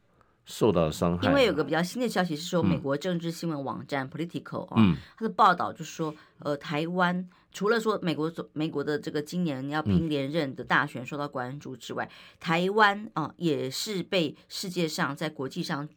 [0.45, 1.29] 受到了伤害。
[1.29, 15.89] 因为有个比较新的消息是说，美国政治新闻网站 Political 啊，它的报道就是说，呃，台湾除了说美国美国的这个今年要拼连任的大选受到关注之外，台湾啊也是被世界上在国际上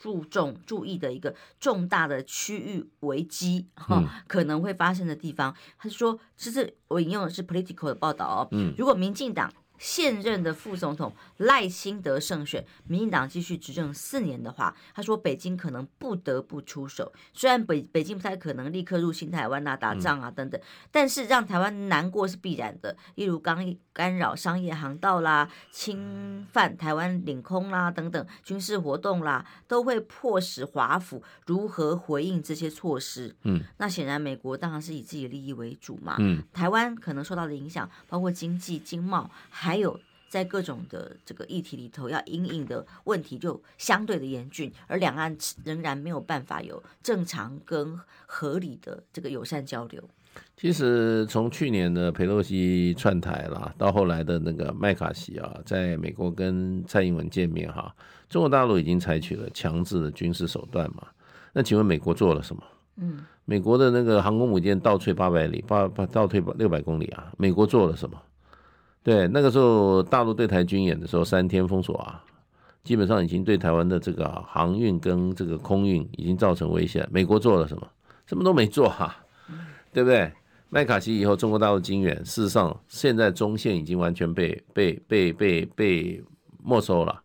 [0.00, 5.54] 注重注意的一个重大的区域危机哈可能会发生的地方。
[5.78, 9.52] 他说，其实我引用的是 Political 的报道哦，如果民进党。
[9.80, 17.10] 现任的副总统赖清德胜选，民进党继续执政四年的话，他说北京可能不得不出手。
[17.32, 22.94] 虽然北北京不太可能立刻入侵台湾啊、打仗啊等等，但是让台湾难过是必然的。
[23.14, 33.34] 例如刚干扰商业航道啦、侵犯台湾领空啦等等军事活动啦，都会迫使华府如何回应这些措施。
[33.44, 36.16] 嗯，那显然美国当然是以自己的利益为主嘛。
[36.18, 39.30] 嗯，台湾可能受到的影响包括经济、经贸。
[39.48, 50.02] 还有在各种的这个议题里头，要因应的问题就相对的严峻，而两岸仍然没有办法有正常跟合理的这个友善交流。
[50.56, 57.92] 其实从去年的佩洛西窜台啦，到后来的那个麦卡锡啊，在美国跟蔡英文见面哈，
[58.28, 61.08] 中国大陆已经采取了强制的军事手段嘛。
[61.52, 62.62] 那请问美国做了什么？
[62.98, 68.16] 嗯，美国的那个航空母舰倒退八百里，八八倒退六百公里啊，美国做了什么？
[69.02, 72.22] 对，那个时候大陆对台军演的时候，三天封锁啊，
[72.84, 77.08] 基本上已经对台湾的这个航运跟这个空运已经造成威胁。
[77.10, 77.88] 美国做了什么？
[78.26, 79.24] 什么都没做哈、啊，
[79.92, 80.30] 对不对？
[80.68, 86.22] 麦卡锡以后，中国大陆军演，事实上现在中线已经完全被被被被被
[86.62, 87.20] 没收了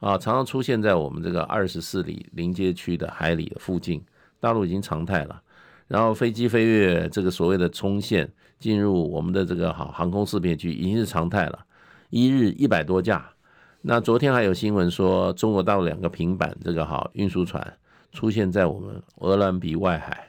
[0.00, 4.02] 啊，常常出现在我们这个二十四里临街区的海里的附近，
[4.40, 5.40] 大陆已经常态了。
[5.88, 8.30] 然后飞机飞越这个所谓的冲线。
[8.58, 11.60] 进入我们的这个好航空识别区已经是常态了，
[12.10, 13.24] 一日一百多架。
[13.82, 17.64] 那昨天还有新闻说，中国大陆两个平板这个好运输船
[18.10, 20.28] 出现在我们鹅銮鼻外海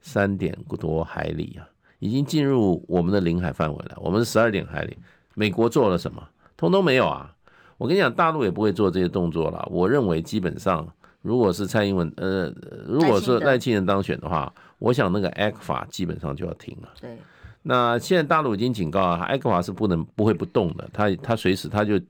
[0.00, 1.62] 三点多海里啊，
[2.00, 3.96] 已经进入我们的领海范围了。
[3.98, 4.98] 我们是十二点海里，
[5.36, 6.20] 美国做了什么？
[6.56, 7.32] 通通没有啊！
[7.76, 9.64] 我跟你讲，大陆也不会做这些动作了。
[9.70, 10.84] 我认为基本上，
[11.22, 12.52] 如果是蔡英文呃，
[12.84, 16.88] 如果是赖清德当选的话，我想那个 A 克法基本上就要停了。
[17.00, 17.18] 对。
[17.62, 22.00] 那现在大陆已经警告啊，艾克法是不能不会不动的，他他随时他就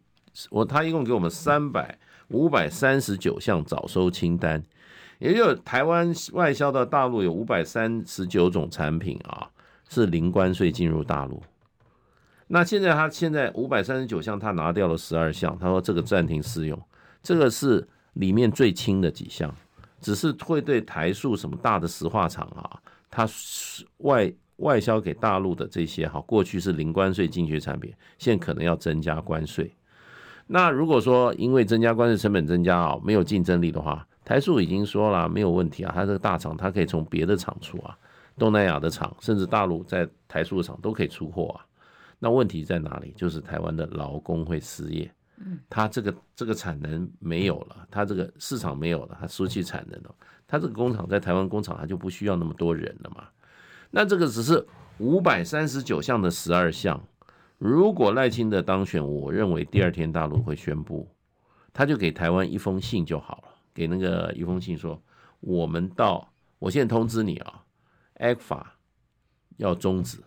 [0.51, 4.63] 我他一共给我们三百五百三十九项早收清单，
[5.19, 9.49] 也就是台湾外销到大陆有五百三十九种产品啊
[9.89, 11.43] 是零关税进入大陆。
[12.47, 16.81] 那现在他现在五百三十九项他拿掉了十二项，他说这个暂停适用，
[17.23, 19.53] 这个是里面最轻的几项，
[20.01, 22.81] 只是会对台塑什么大的石化厂啊，
[23.11, 23.29] 它
[23.99, 24.33] 外。
[24.59, 29.73] 外销给大陆的这些哈，过去是零关税进去产品，现在可能要增加关税。
[30.49, 37.97] 那如果说因为增加关税成本增加啊，没有竞争力的话，台塑已经说了没有问题啊，它这个大厂它可以从别的厂出啊，
[38.37, 41.65] 东南亚的厂甚至大陆在台塑的厂都可以出货啊。
[42.19, 43.15] 那问题在哪里？
[43.17, 45.09] 就是台湾的劳工会失业，
[45.41, 50.15] 嗯，它这个这个产能没有了，它这个市场没有了，它失去产能了，
[50.47, 53.29] 它这个工厂在台湾工厂它就不需要那么多人了嘛。
[53.91, 54.67] 那这个只是
[54.99, 57.01] 五百三十九项的十二项，
[57.57, 61.09] 如果赖清德当选，我认为第二天大陆会宣布，
[61.73, 65.01] 他就给台湾一封信就好了，给那个一封信说，
[65.41, 67.65] 我们到，我现在通知你啊
[68.17, 68.63] ，ECFA
[69.57, 70.19] 要终止，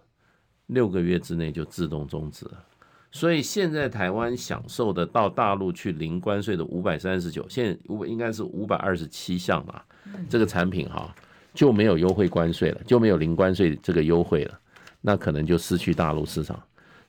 [0.67, 2.65] 六个月之内就自动终止了。
[3.11, 9.81] 所以现在台湾享受的到大陆去零关税的五百三十九，现在五应该是五百二十七项嘛，
[10.29, 11.13] 这个产品哈
[11.53, 14.57] 就没有优惠关税了，就没有零关税这个优惠了，
[15.01, 16.57] 那可能就失去大陆市场。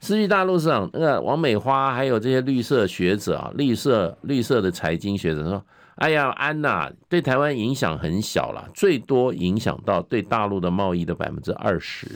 [0.01, 12.09] 失去大陆市场，那个王美花还有这些绿色学者啊，绿色绿色的财经学者说：“哎呀，安娜对台湾影响很小了，最多影响到对大陆的贸易的百分之二十。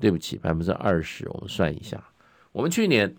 [0.00, 2.02] 对不起，百分之二十，我们算一下，
[2.52, 3.14] 我们去年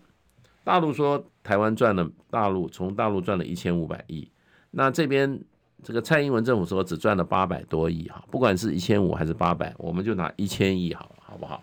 [0.62, 4.30] 大陆说台湾赚了大陆从大陆赚了一千五百亿，
[4.70, 5.42] 那这边
[5.82, 11.62] 这个蔡英文政府说只赚了八百多亿哈，不管是一千五还是八百，我们就拿一千亿好，好不好？”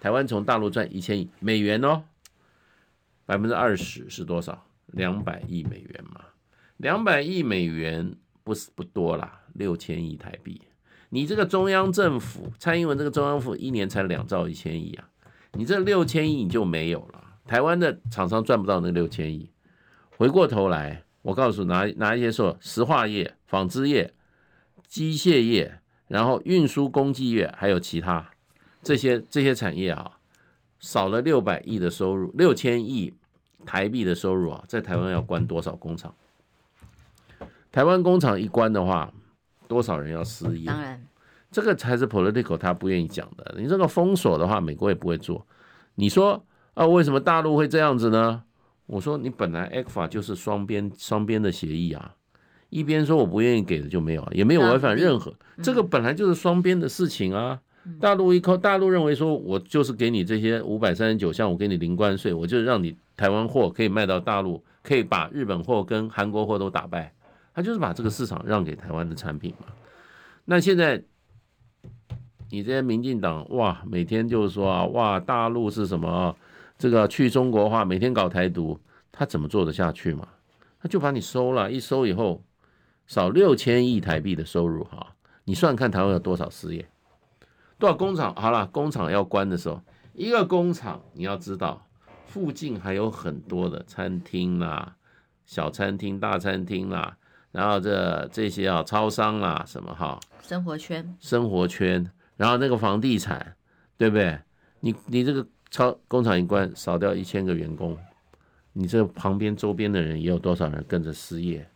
[0.00, 2.04] 台湾从大陆赚一千亿美元哦，
[3.26, 4.64] 百分之二十是多少？
[4.86, 6.20] 两百亿美元嘛，
[6.78, 10.62] 两百亿美元不是不多啦，六千亿台币。
[11.10, 15.08] 你这个中央政府，蔡英文这个中央府一年才两兆一千亿啊，
[15.52, 17.24] 你这六千亿你就没有了。
[17.46, 19.50] 台湾的厂商赚不到那六千亿。
[20.16, 24.12] 回过头来，我告诉哪哪一些说，石化业、纺织业、
[24.86, 28.30] 机械业，然后运输工具业，还有其他。
[28.82, 30.18] 这些这些产业啊，
[30.78, 33.14] 少了六百亿的收入，六千亿
[33.64, 36.14] 台币的收入啊，在台湾要关多少工厂？
[37.70, 39.12] 台湾工厂一关的话，
[39.66, 40.66] 多少人要失业？
[40.66, 41.06] 当然，
[41.50, 43.54] 这个才是 political 他不愿意讲的。
[43.58, 45.46] 你这个封锁的话，美国也不会做。
[45.94, 48.42] 你说啊，为什么大陆会这样子呢？
[48.86, 52.14] 我说你本来 ECFA 就是双边双边的协议啊，
[52.70, 57.60] 一边说我不愿意给的就没有，也没有违反任何，这个本来就是双边的事情啊。
[57.98, 67.14] 大陆一扣，大陆认为说，我就是给你这些五百三十九项，我给你零关税，我就让你台湾货可以卖到大陆，可以把日本货跟韩国货都打败，
[67.54, 69.66] 他就是把这个市场让给台湾的产品嘛。
[70.44, 71.02] 那现在
[72.50, 76.34] 你这些民进党哇，每天就是说啊，哇，大陆是什么
[76.78, 78.78] 这个去中国化，每天搞台独，
[79.12, 80.26] 他怎么做得下去嘛？
[80.80, 82.42] 他就把你收了，一收以后
[83.06, 86.88] 少六千亿台币的收入哈，你算看台湾有多少失业？
[87.78, 88.34] 多少工厂？
[88.34, 89.80] 好了，工厂要关的时候，
[90.14, 91.86] 一个工厂你要知道，
[92.26, 94.96] 附近还有很多的餐厅啦、
[95.44, 97.16] 小餐厅、大餐厅啦，
[97.52, 103.54] 然后这这些啊，超商啦，什么哈，生活圈，生活圈，然后那个房地产，
[103.98, 104.38] 对不对？
[104.80, 107.94] 你你这个超工厂一关，少掉一千个员工，
[108.72, 111.68] 你这旁边周边的人也有多少人跟着失业？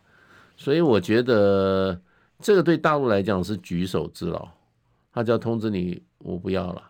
[0.57, 2.01] 所以我觉得
[2.41, 4.49] 这个对大陆来讲是举手之劳。
[5.15, 6.83] 他就要通知你，我不要了。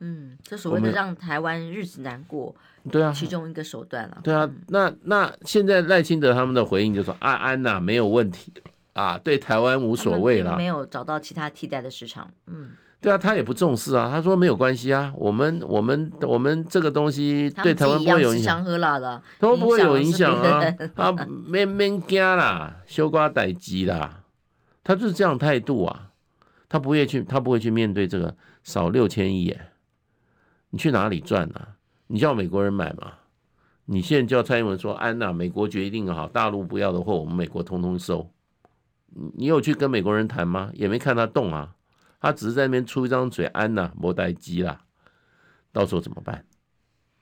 [0.00, 2.52] 嗯，这所谓的让台湾日子难过，
[2.90, 4.20] 对啊，其中一个手段了。
[4.24, 8.52] 对啊，那那现在赖清德他们的回应就说：“安安呐，没有问题
[8.94, 12.28] 啊，对台湾无所谓了。”没有找到其他替代的市场。
[12.46, 14.10] 嗯，对啊，他也不重视啊。
[14.10, 18.64] 他说没有关系啊，我们我们我们这个东西对台湾不会有影响。
[18.64, 20.60] 喝辣的，都不会有影响啊。
[20.94, 24.24] 他没没惊啦，修瓜待机啦，
[24.82, 26.10] 他就是这样态度啊。
[26.68, 29.70] 他不会去，他不会去面对这个少六千亿耶，
[30.70, 31.68] 你去哪里赚呢、啊？
[32.08, 33.12] 你叫美国人买嘛？
[33.86, 38.30] 你现在叫蔡英文说安娜，美国决定好，大陆不要的货，我们美国通通收。
[39.36, 40.70] 你有去跟美国人谈吗？
[40.74, 41.70] 也没看他动啊，
[42.20, 44.80] 他只是在那边出一张嘴，安娜莫待机啦，
[45.72, 46.44] 到时候怎么办？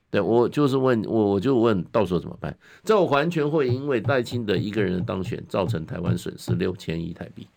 [0.09, 2.57] 对，我就是问我，我就问到时候怎么办？
[2.83, 7.47] 这完全会因为戴清德一个人的当选，造成台湾损失六千亿台币，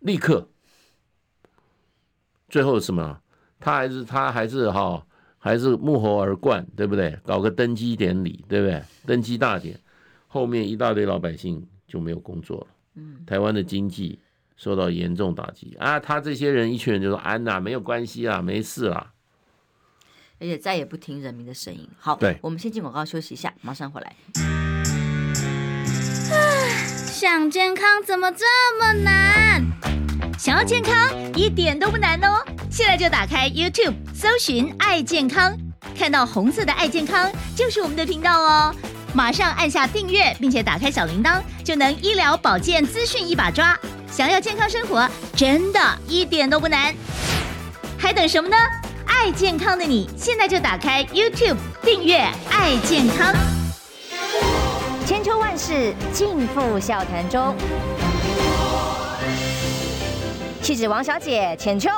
[0.00, 0.46] 立刻。
[2.48, 3.20] 最后什么？
[3.58, 5.04] 他还是他还是哈，
[5.38, 7.18] 还是幕后而冠，对不对？
[7.24, 8.82] 搞个登基典礼，对不对？
[9.06, 9.78] 登基大典，
[10.26, 12.66] 后面一大堆老百姓就没有工作了。
[12.94, 14.18] 嗯，台湾的经济
[14.58, 15.98] 受到严重打击啊！
[16.00, 19.12] 他这些人一群人就说：“安娜，没有关系啊，没事啦。”
[20.40, 21.88] 而且再也不听人民的声音。
[21.98, 24.14] 好，对，我们先进广告休息一下，马上回来。
[27.06, 28.44] 想健康怎么这
[28.78, 29.64] 么难？
[30.36, 32.44] 想要健康一点都不难哦！
[32.70, 35.56] 现在就打开 YouTube，搜寻“爱健康”，
[35.96, 38.74] 看到红色的“爱健康”就是我们的频道哦。
[39.14, 43.78] 马上按下订阅，并且打开小铃铛，就能医疗保健资讯一把抓。
[44.18, 46.92] 想要健康生活，真的一点都不难，
[47.96, 48.56] 还等什么呢？
[49.06, 52.16] 爱健康的你，现在就打开 YouTube 订阅
[52.50, 53.32] “爱健康”。
[55.06, 57.54] 千秋万世尽付笑谈中。
[60.62, 61.88] 气质王小姐浅秋，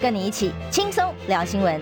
[0.00, 1.80] 跟你一起轻松聊新闻。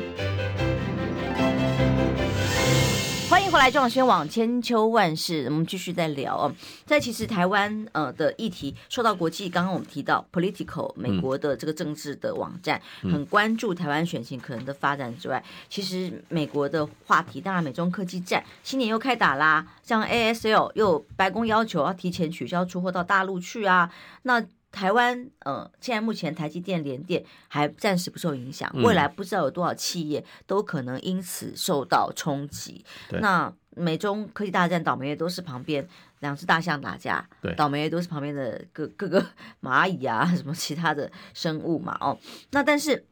[3.29, 6.55] 欢迎回来，中央新闻网千秋万世，我们继续在聊哦。
[6.85, 23.91] 在其实台湾呃的议题受到国际，刚刚我们提到 Political 美国的这个政治的网站、嗯、很关注台湾选情可能的发展之外，其实美国的话题，当然美中科技战新年又开打啦，像 ASL 又白宫要求要提前取消出货到大陆去啊，
[24.23, 24.43] 那。
[24.77, 32.85] 台湾呃，现在目前台积电、联电还暂时不受影响，未来不知道有多少企业都可能因此受到冲击。
[33.09, 35.89] 对那美中科技大战，倒霉的都是旁边
[36.21, 39.25] 两只大象打架，倒霉的都是旁边的各各个
[39.63, 41.97] 蚂蚁啊，什么其他的生物嘛。
[41.99, 42.19] 哦，
[42.51, 43.07] 那但是。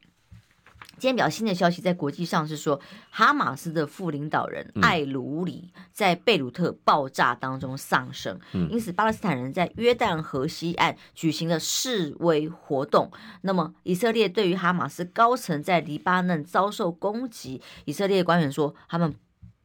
[0.97, 2.79] 今天比较新的消息，在国际上是说，
[3.09, 8.39] 哈马斯的副领导人艾鲁里在贝鲁特爆炸当中丧生，
[8.69, 13.11] 因此巴勒斯坦人在约旦河西岸举行了示威活动。
[13.41, 19.13] 那么，以色列对于哈马斯高层在黎巴嫩遭受攻击，以色列官员说他们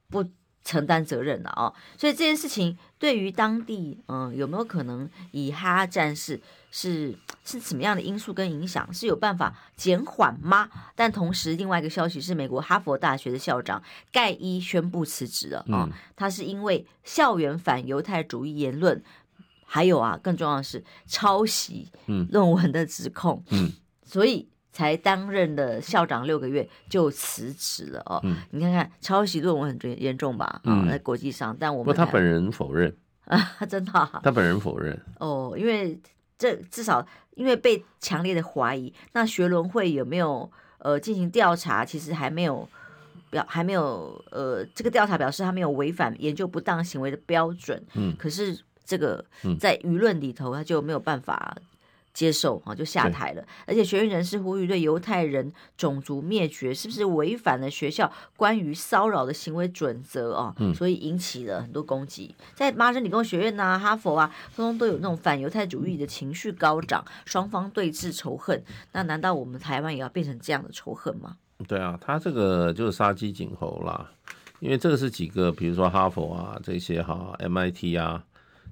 [0.09, 0.25] 不
[0.65, 1.73] 承担责任的哦。
[1.99, 6.41] 所以这件事情对于当地，嗯，有没有可能以哈战事？
[6.73, 8.95] 是是什么样的因素跟影响？
[8.95, 10.71] 是有办法减缓吗？
[10.95, 13.83] 但同时，另外一个消息是，美国哈佛大学的校长
[14.13, 15.91] 盖伊宣布辞职了啊！
[15.91, 19.03] 嗯、他是因为校园反犹太主义言论，
[19.67, 23.73] 还有啊，更重要的是抄袭论文的指控，嗯嗯、
[24.05, 28.21] 所以才担任了校长六个月就辞职了哦。
[28.25, 30.47] 嗯、你看看抄袭论文很严重吧？
[30.47, 36.01] 啊、嗯，在国际上，但我们不， 他本人否认啊，真的、啊，他本人否认哦，因为。
[36.41, 41.85] 这至少因为被强烈的怀疑，那学伦会有没有呃进行调查？
[41.85, 42.67] 其实还没有
[43.29, 47.85] 表，还没有呃这个调查表示他没有违反研究不当行为的标准。
[47.93, 49.23] 嗯，可是这个
[49.59, 51.55] 在舆论里头他就没有办法。
[52.21, 53.43] 接受啊，就下台了。
[53.67, 60.55] 而且学院人士呼吁对犹太人种族灭绝，是不是违反了学校关于骚扰的行为准则啊？
[60.59, 62.35] 嗯，所以引起了很多攻击。
[62.55, 68.63] 在麻省理工学院呐、啊、哈佛啊，通通都有那种反犹太主义的情绪高涨，双方对峙仇恨。
[68.93, 71.39] 那难道我们台湾也要变成这样的仇恨吗？
[71.67, 74.11] 对啊，他这个就是杀鸡儆猴啦。
[74.59, 78.23] 因为这个是几个，比如说哈佛啊这些哈，MIT 啊。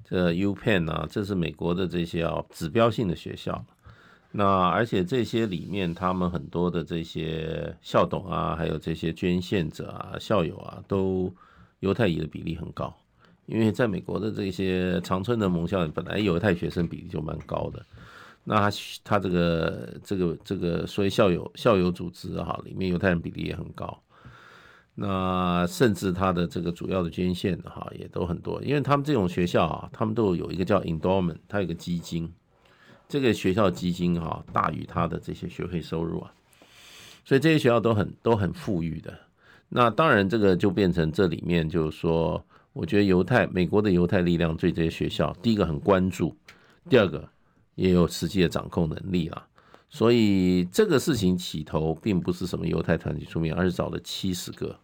[0.03, 3.63] 这 UPenn 啊，这是美国的这些啊指标性的学校。
[4.31, 11.33] 那而且这些里面，他们很多的这些校董啊，还有这些捐献者啊、校友啊，都
[11.79, 12.95] 犹太裔的比例很高。
[13.47, 17.83] 因为在美国的这些常春的盟校，本来犹太学生比例就蛮高的。
[18.43, 23.99] 那他他这个这个这个所谓校友校友组织哈，里面犹太人比例也很高。
[25.01, 32.29] 那甚至他的这个主要的捐献哈也都很多，因为他们这种学校啊，他们都有一个叫 endowment，它有个基金，
[33.07, 36.33] 这个学校基金哈大于他的这些学费收入啊，
[37.23, 39.17] 所以这些学校都很都很富裕的。
[39.69, 42.43] 那当然这个就变成这里面就是说，
[42.73, 46.35] 我觉得犹太美国的犹太力量对这些学校，第一个很关注，
[46.89, 47.25] 第二个
[47.75, 49.45] 也有实际的掌控能力了。
[49.87, 54.77] 所以这个事情起头并不是什么犹太团体出面，而是找了七十个。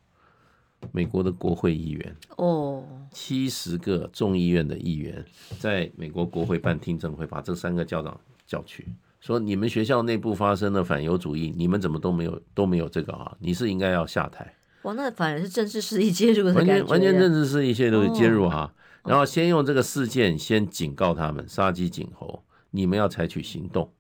[0.92, 5.24] 美国的国会议员哦，七十个众议院的议员
[5.60, 8.88] 在美国国会办听证会，把这三个校长叫去，
[9.20, 13.36] 说你们学校内部发生了反犹主义，你们怎么都没有都没有这个啊？
[13.40, 14.54] 你是应该要下台。
[14.84, 18.74] 哇，那反而是政治势力介入的感觉，完全完全政治势力介入介入哈。
[19.04, 23.92] 然后先用这个事件先警告他们，杀鸡儆猴，你们要采取行动。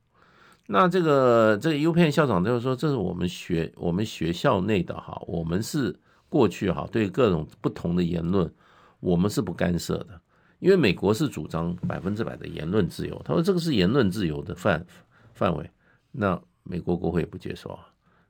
[0.68, 5.96] 那这个这个 UPenn 校长就是说，这是我们学我们学校内的哈，我们是。
[6.36, 8.54] 过去哈，对各种不同的言论，
[9.00, 10.20] 我们是不干涉的，
[10.60, 13.22] 因为美国是主张百分之百的言论自由。
[13.24, 14.86] 他说这个是言论自由的范
[15.34, 15.72] 范围，
[16.12, 17.88] 那美国国会也不接受啊，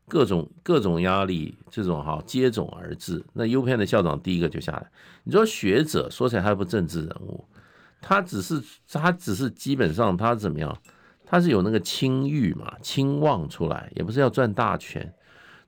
[0.08, 3.26] 各种各种压力这种哈接踵而至。
[3.34, 4.88] 那 UPenn 的校长第一个就下来。
[5.24, 7.44] 你说学者说起来他不政治人物，
[8.02, 10.78] 他只是他只是基本上他怎么样，
[11.26, 15.12] 他是有那个清誉嘛，清望出来，也不是要赚大钱。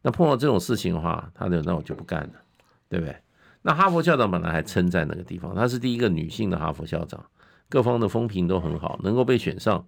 [0.01, 2.33] 那碰到这种事情的话，他就那我就不干了，
[2.87, 3.15] 对不对？
[3.63, 7.25] 那哈佛校长本来还称赞那个地方，她是第一个女性的哈佛校长，
[7.67, 9.85] 各方的风评都很好，能够被选上，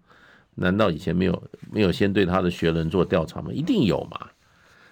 [0.55, 3.51] 难道以前没有没有先对她的学人做调查吗？
[3.53, 4.27] 一定有嘛。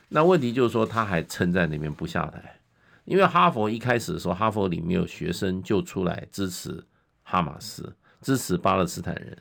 [0.07, 2.59] 那问题就是说，他还称在那边不下台，
[3.03, 6.85] 因为哈佛一开始的时候，哈佛里面有学生就出来支持
[7.23, 9.37] 哈马斯，支持巴勒斯坦人，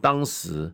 [0.00, 0.72] 当时。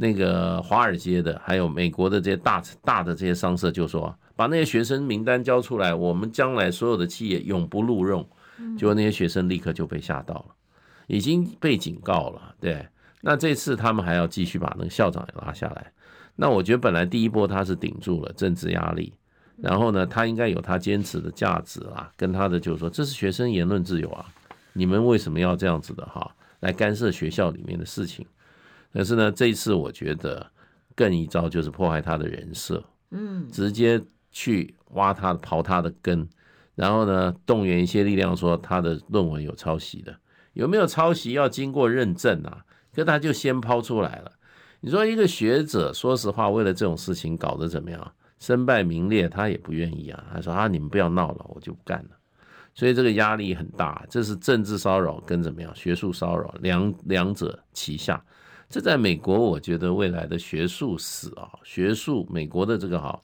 [0.00, 8.24] 那个华尔街的，还有美国的这些大大的这些商社就说，把那些学生名单交出来，我们将来所有的企业永不录用。
[8.76, 10.46] 结果那些学生立刻就被吓到了，
[11.08, 12.54] 已经被警告了。
[12.60, 12.86] 对，
[13.20, 15.92] 那这次他们还要继续把那个校长也拉下来。
[16.36, 19.12] 那我觉得本来第一波他是顶住了政治压力，
[19.56, 24.24] 然后呢，他应该有他坚持的价值啊，跟他的就是说，这是学生言论自由啊，
[24.72, 28.24] 你们为什么要这样子的哈，来干涉学校里面的事情？
[28.92, 30.50] 但是呢，这一次我觉得
[30.94, 36.28] 更一招就是破坏他的人设，嗯，直接去挖他、刨他的根，
[36.74, 40.16] 然后呢，动员一些力量说他的论文有抄袭的，
[40.54, 42.64] 有没有抄袭要经过认证啊？
[42.94, 44.32] 可他就先抛出来了。
[44.80, 48.12] 你说一个学者，说实话，为了这种事情搞得怎么样？
[48.38, 50.24] 身败名裂，他也不愿意啊。
[50.32, 52.10] 他说啊，你们不要闹了，我就不干了。
[52.74, 58.24] 所以这个压力很大，这是政治骚扰跟怎么样学术骚扰两两者齐下。
[58.68, 63.20] 这在美国，我觉得未来的学术史啊，学术美国的这个哈，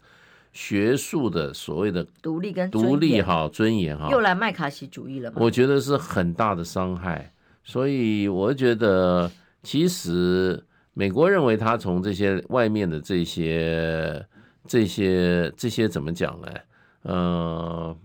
[0.52, 5.38] 学术的所谓的独立跟独立哈尊严哈，又来麦卡锡主义了吗？
[5.40, 7.32] 我觉得是很大的伤害。
[7.62, 9.30] 所以我觉得
[9.62, 10.64] 其实。
[10.96, 14.24] 美国认为他从这些外面的这些、
[14.64, 16.48] 这些、这些怎么讲呢？
[17.02, 17.96] 呃，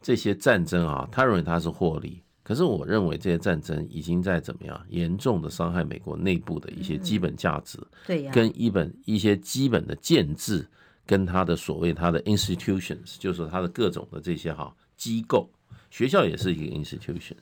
[0.00, 2.22] 这些战争啊，他认为他是获利。
[2.46, 7.76] 可是我认为这些战争已经在怎么样严重的伤害美国内部的一些基本价值，
[8.06, 10.64] 对呀，跟一本一些基本的建制，
[11.04, 15.50] 跟他的所谓他的 institutions，就是他的各种的这些哈机构，
[15.90, 17.34] 学校也是一个 institution，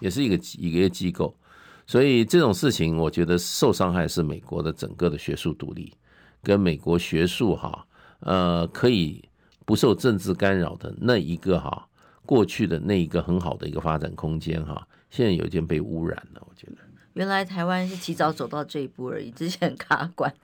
[0.00, 1.36] 也是一个一个机构。
[1.86, 5.92] 所以这种事情，我觉得受伤害是美国的整个的学术独立，
[6.42, 7.86] 跟美国学术哈，
[8.20, 9.22] 呃，可以
[9.66, 11.86] 不受政治干扰的那一个哈，
[12.26, 16.42] 过去的那一个很好的一个发展空间哈，现在有点被污染了。
[16.46, 16.76] 我觉得
[17.14, 20.34] 原来台湾是提早走到这一步而已，之前卡管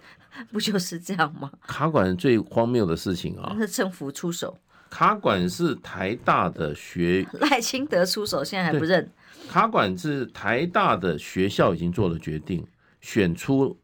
[0.51, 1.51] 不就是这样吗？
[1.67, 4.57] 卡管最荒谬的事情啊，是政府出手。
[4.89, 9.11] 卡管是台大的学赖清德出手，现在还不认。
[9.49, 12.67] 卡管是台大的学校已经做了决定，
[13.01, 13.77] 选出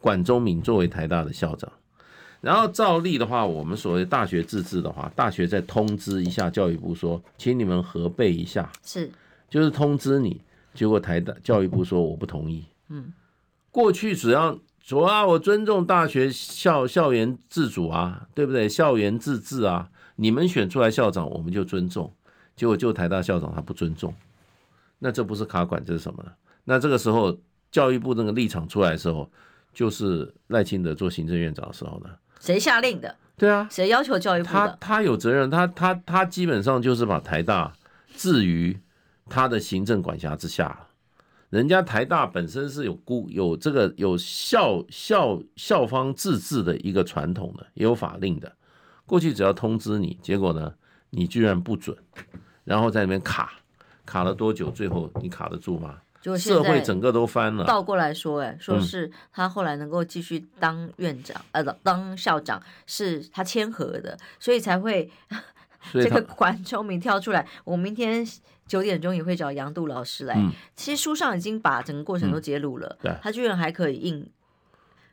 [0.00, 1.70] 管中闵作为台大的校长。
[2.40, 9.10] 然后照例的话，我们所谓大学自治的话，大学再通知一下教育部说，请你们核备一下，是
[9.48, 10.40] 就是通知你。
[10.74, 12.64] 结果台大教育部说我不同意。
[12.88, 13.12] 嗯，
[13.70, 18.68] 过去只要说啊，我尊重大学校校园自主啊，对不对？
[18.68, 22.12] 校园自治啊，你们选出来校长，我们就尊重。
[22.54, 24.14] 结果就台大校长他不尊重。
[24.98, 26.30] 那这不是卡管，这是什么呢？
[26.64, 27.36] 那这个时候
[27.70, 29.28] 教育部那个立场出来的时候，
[29.72, 32.10] 就是赖清德做行政院长的时候呢？
[32.40, 33.16] 谁下令的？
[33.36, 34.52] 对啊，谁要求教育部的？
[34.52, 37.72] 他他有责任，他他他基本上就是把台大
[38.14, 38.78] 置于
[39.28, 40.86] 他的行政管辖之下。
[41.50, 48.52] 人家台大本身是有孤有这个有校校校方自治的一个传统的，也有法令的。
[49.06, 50.74] 过去只要通知你，结果呢，
[51.10, 51.96] 你居然不准，
[52.64, 53.52] 然后在那边卡。
[54.04, 54.70] 卡了多久？
[54.70, 55.96] 最后你卡得住吗？
[56.26, 57.64] 就社会整个都翻了。
[57.64, 65.08] 倒过来说，哎，说是他后来能够继续当院长，呃，当校长是他谦和的，所以才会
[65.92, 67.46] 这个管中明跳出来。
[67.62, 68.26] 我明天
[68.66, 70.36] 九点钟也会找杨度老师来。
[70.74, 74.28] 其实书上已经把整个过程都揭露了，他居然还可以硬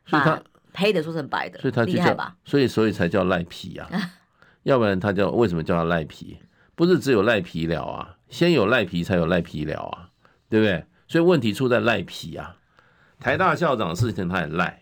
[0.09, 0.41] 把
[0.73, 2.35] 黑的说成白的，所以他厉害吧？
[2.43, 3.87] 所以所以才叫赖皮啊，
[4.63, 6.39] 要不然他叫为什么叫他赖皮？
[6.73, 8.17] 不是只有赖皮了啊。
[8.29, 10.09] 先有赖皮，才有赖皮了啊，
[10.49, 10.83] 对不对？
[11.13, 12.55] 所以问题出在赖皮啊。
[13.19, 14.81] 台大校长的事情他也赖，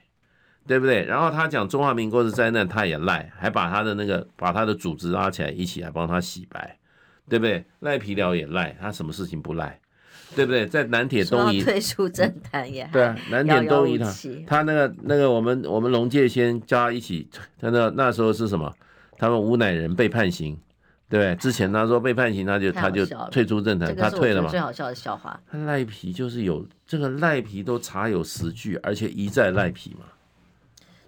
[0.65, 1.03] 对不对？
[1.03, 6.77] 然后他讲中华民国的灾难，他也赖，还把他的那个把他的组织拉起来，一起来帮他洗白，
[7.27, 7.65] 对不对？
[7.81, 9.77] 赖皮了也赖，他什么事情不赖，
[10.33, 10.65] 对不对？
[10.65, 14.13] 在南铁东移退出政坛也对啊，南铁东移他
[14.47, 17.27] 他那个那个我们我们龙介先叫他一起，
[17.59, 18.73] 他那那时候是什么？
[19.17, 20.57] 他们吴乃仁被判刑。
[21.11, 24.49] 对，之前他说被判刑，他就他就退出政坛，他退了嘛。
[24.49, 30.05] 最好笑的笑话，他赖皮就是有这个赖皮都查有实据，而且一再赖皮嘛。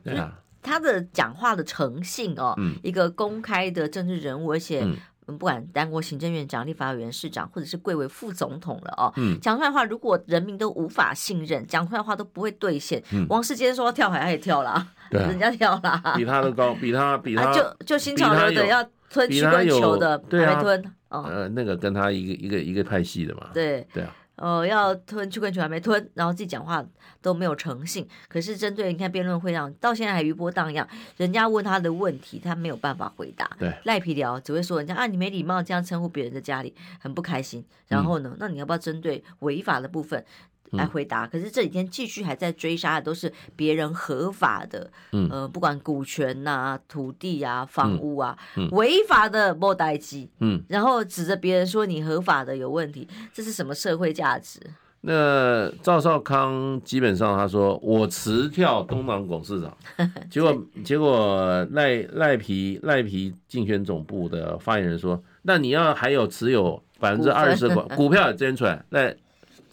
[0.04, 4.86] 对啊，他的讲话的诚信哦，嗯、一个公开的政治人物，而且
[5.26, 13.02] 不管当过行政院长、立法委员、市长，或者是贵为副总统了哦，嗯、讲出来的话，如果人民都无法信任，讲出来的话都不会兑现。
[13.14, 18.86] 嗯、王世坚说跳海，他也跳了，人家跳了，比他都高，比他比他、啊、就就新潮流的要。
[19.14, 26.84] 吞曲棍球的，对啊，吞哦，呃，那个跟他一个一个一个派系的嘛，对对啊，呃，要吞曲棍球还没吞，然后自己讲话
[27.22, 28.08] 都没有诚信。
[28.28, 30.88] 可是针对你看辩论会上，到现在还余波荡漾，
[31.18, 33.48] 人家问他的问题，他没有办法回答。
[33.60, 37.64] 对，赖皮聊只会说人家啊，你没礼貌这样称呼别人的家里，很不开心。
[37.88, 40.26] 然后呢，嗯、那你要不要针对违法的部分？
[40.74, 48.38] 来回答，可是这几天继续还在追杀的都是别人合法的，嗯，呃，不管股权呐、啊、土地啊、房屋啊，
[48.72, 54.60] 违法的莫代志，嗯，然后指着别人说你合法的有问题，这是什么社会价值？
[55.06, 59.78] 那赵少康基本上他说我辞跳东南董事长，
[60.32, 69.14] 结果结果赖赖皮赖皮竞选总部的发言人说，那你要还有持有百分之二十的股股票也捐出来，赖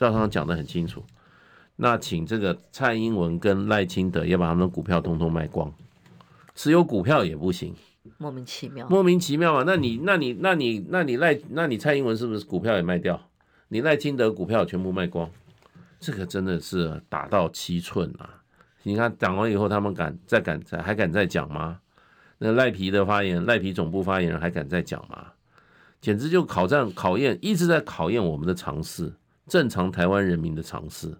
[0.00, 1.04] 赵少康讲的很清楚，
[1.76, 5.70] 那请这个蔡英文跟赖清德要把他们的股票通通卖光，
[6.54, 7.74] 持有股票也不行，
[8.16, 9.62] 莫名其妙，莫名其妙嘛？
[9.66, 13.20] 那你那你那你那你赖那你蔡英文是不是股票也卖掉？
[13.68, 15.30] 你赖清德股票全部卖光，
[15.98, 18.40] 这个真的是打到七寸啊！
[18.84, 21.78] 你看讲完以后，他们敢再敢再还敢再讲吗？
[22.38, 25.26] 那赖皮的发言，赖皮总部发言人还敢再讲吗？
[26.00, 29.12] 简直就考战考验，一直在考验我们的常识，
[29.50, 31.12] 正常台湾人民的常识，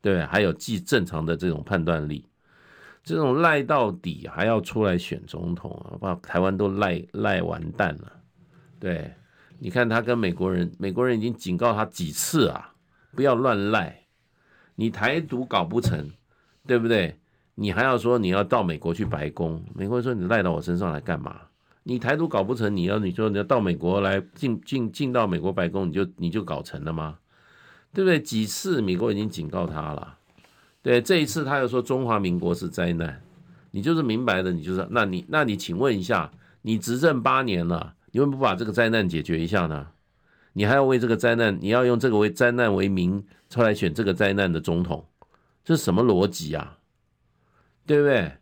[0.00, 2.24] 对，还有既正常的这种判断力。
[3.02, 8.10] 这种赖到底还要出来选总统啊，把台湾都赖赖完蛋了，
[8.80, 9.12] 对。
[9.58, 12.72] 你看他跟美国人，美国人已经警告他几次啊，
[13.14, 14.00] 不要乱赖。
[14.74, 16.10] 你台独搞不成，
[16.66, 17.18] 对不对？
[17.54, 21.42] 你还要说你要到美国去白宫，美国人说你赖到我身上来干嘛？
[21.82, 27.18] 你台独搞不成，你要你说你要到美国来进进进到美国白宫，你就你就搞成了吗？
[27.94, 28.20] 对不对？
[28.20, 30.18] 几次美国已经警告他了，
[30.82, 33.22] 对，这一次他又说中华民国是灾难，
[33.70, 36.30] 你就是明白的，你就是那你那你请问一下，
[36.62, 37.94] 你执政八年了。
[38.10, 39.88] 你为什么不把这个灾难解决一下呢？
[40.52, 45.04] 你还要为这个灾难，你要用这个为灾难为名出来选这个灾难的总统，
[45.64, 46.78] 这是什么逻辑啊？
[47.84, 48.32] 对不对？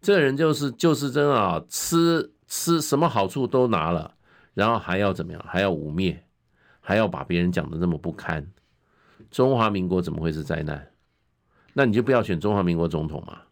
[0.00, 4.14] 这人就是就是真啊，吃吃什么好处都拿了，
[4.54, 5.44] 然后还要怎么样？
[5.48, 6.16] 还要污蔑，
[6.80, 8.46] 还要把别人讲的那么不堪。
[9.36, 10.92] 中华民国怎么会是灾难？
[11.74, 13.42] 那你就不要选中华民国总统嘛，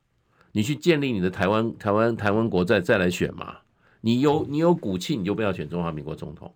[0.52, 3.58] 你去建立你的台湾台湾台湾国再再来选嘛。
[4.00, 6.54] 你有你有骨气，你就不要选中华民国总统，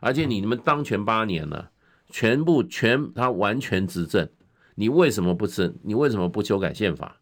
[0.00, 1.70] 而且你们当权八年了，
[2.08, 4.26] 全部全他完全执政，
[4.74, 5.74] 你为什么不吃？
[5.82, 7.20] 你为什么不修改宪法，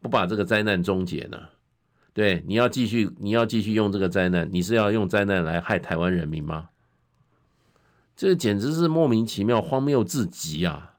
[0.00, 1.40] 不把这个灾难终结呢？
[2.12, 6.68] 对，你要继续你要继续用这个灾难，你是要用灾难来害台湾人民吗？
[8.18, 10.92] 这简直是莫名其妙、荒谬至极啊！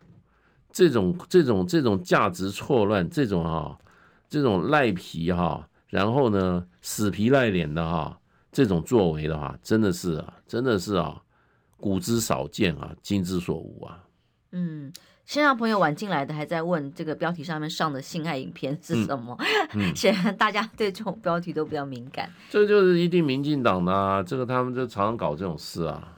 [0.72, 3.78] 这种这种这种价值错乱，这种哈
[4.30, 5.68] 这种赖皮哈。
[5.88, 8.18] 然后呢，死皮赖脸的哈，
[8.54, 11.22] 这种作为的话，真的是啊，真的是啊，
[11.76, 14.00] 古之少见啊，今之所无啊。
[14.54, 14.90] 嗯，
[15.26, 19.36] 线上朋友晚进来的还在问这个标题上面上的性爱影片是什么？
[19.74, 22.32] 嗯嗯、 显然大家对这种标题都比较敏感。
[22.50, 26.16] 这就是一定民进党的啊，这个他们就常常搞这种事啊，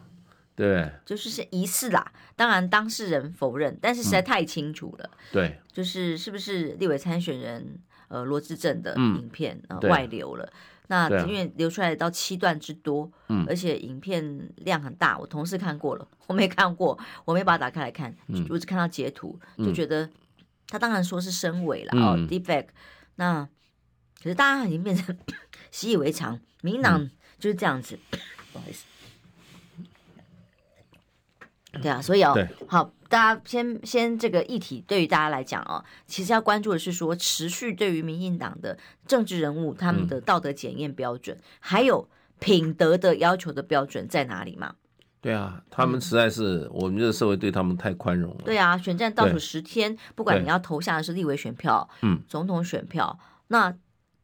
[0.56, 0.92] 对。
[1.06, 5.10] 就是是疑似啦，当然当事人否认，但是实在太清楚了。
[5.14, 7.80] 嗯、对，就是是不是立委参选人？
[8.08, 10.52] 呃，罗志正的影片呃外流了，
[10.88, 18.14] 那因为流出来到七段之多，嗯，而且影片量很大，我同事看过了， 我没看过，我没把它打开来看，
[18.50, 20.10] 我只看到截图，就觉得
[20.68, 22.68] 他当然说是升伪了哦，deepfake，
[23.16, 23.48] 那
[24.22, 25.18] 可是大家已经变成
[25.72, 27.98] 习以为常，民进党就是这样子，
[28.52, 28.84] 不好意思，
[31.82, 32.36] 对啊，所以哦，
[32.68, 32.92] 好。
[33.12, 42.08] 大家先先这个议题对于大家来讲哦，其实要关注的是说，持续对于民进党的政治人物他们的道德检验标准，嗯、还有
[42.40, 44.76] 品德的要求的标准在哪里嘛？
[45.20, 48.44] 对啊，他们实在是、嗯、我们这个社会对他们太宽容了。
[48.46, 53.20] 对啊，选战倒数十天，不管你要投下的是立委选票、嗯，总统选票，
[53.50, 53.76] 那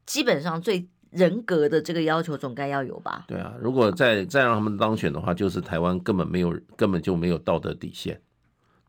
[0.05, 3.25] 基本上最人格的这个要求总该要有吧？
[3.27, 8.19] 对啊，如果再再让他们当选的话，就是台湾根本没有根本就没有道德底线。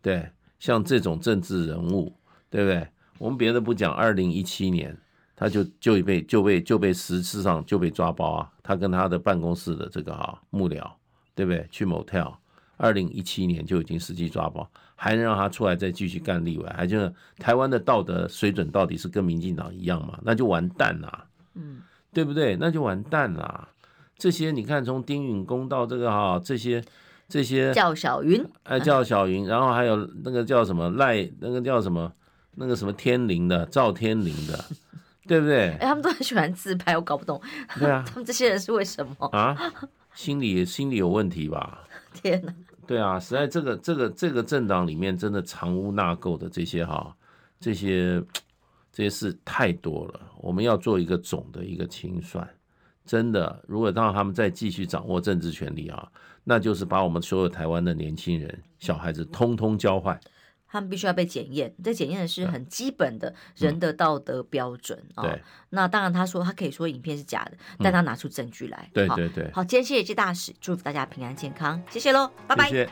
[0.01, 2.13] 对，像这种政治人物，
[2.51, 2.87] 对不对？
[3.19, 4.97] 我们别的不讲，二零一七年
[5.35, 10.89] 他就就被就被就被实质上就被抓包啊，他跟他的办公室的这个哈幕僚，
[11.35, 11.67] 对不对？
[11.71, 12.35] 去 motel，
[12.77, 20.19] 二零一七年就已经实际抓包，还能让他出来再继续干立委，还就是台湾的道德水准到底是跟民进党一样吗？
[20.23, 21.81] 那就完蛋了，嗯，
[22.19, 22.57] 对不对？
[22.57, 23.69] 那就完蛋了。
[24.17, 26.83] 这些你看，从丁允恭到这个哈这些。
[27.29, 29.95] 这些叫小云，哎，叫小云，然后还有
[30.25, 32.11] 那个叫什么赖，那个叫什么，
[32.55, 34.65] 那个什么天灵的赵天灵的，
[35.27, 35.73] 对不对？
[35.73, 37.39] 哎，他们都很喜欢自拍，我搞不懂。
[37.79, 39.55] 对啊， 他们这些人是为什么啊？
[40.15, 41.87] 心理心理有问题吧？
[42.15, 42.55] 天哪！
[42.87, 47.15] 对啊，实在这个这个这个政党里面真的藏污纳垢的这些哈，
[47.61, 48.25] 这些
[48.91, 52.49] 这些事太多了，我们要做一个总的一个清算。
[53.05, 56.11] 真的，如果让他们再继续掌握政治权利啊。
[56.45, 60.19] 那就是把我们所有台湾的年轻人、小孩子通通教坏，
[60.67, 61.75] 他们必须要被检验。
[61.85, 65.39] 这检验的是很基本的人的道德标准啊、嗯哦。
[65.69, 68.89] 那当然，他说他可以说影片是假的，但他拿出证据来。
[68.95, 69.51] 对对对。
[69.53, 72.71] 好，今天谢谢谢大使，祝福大家平安健康，谢谢喽，拜拜。
[72.71, 72.91] 谢谢。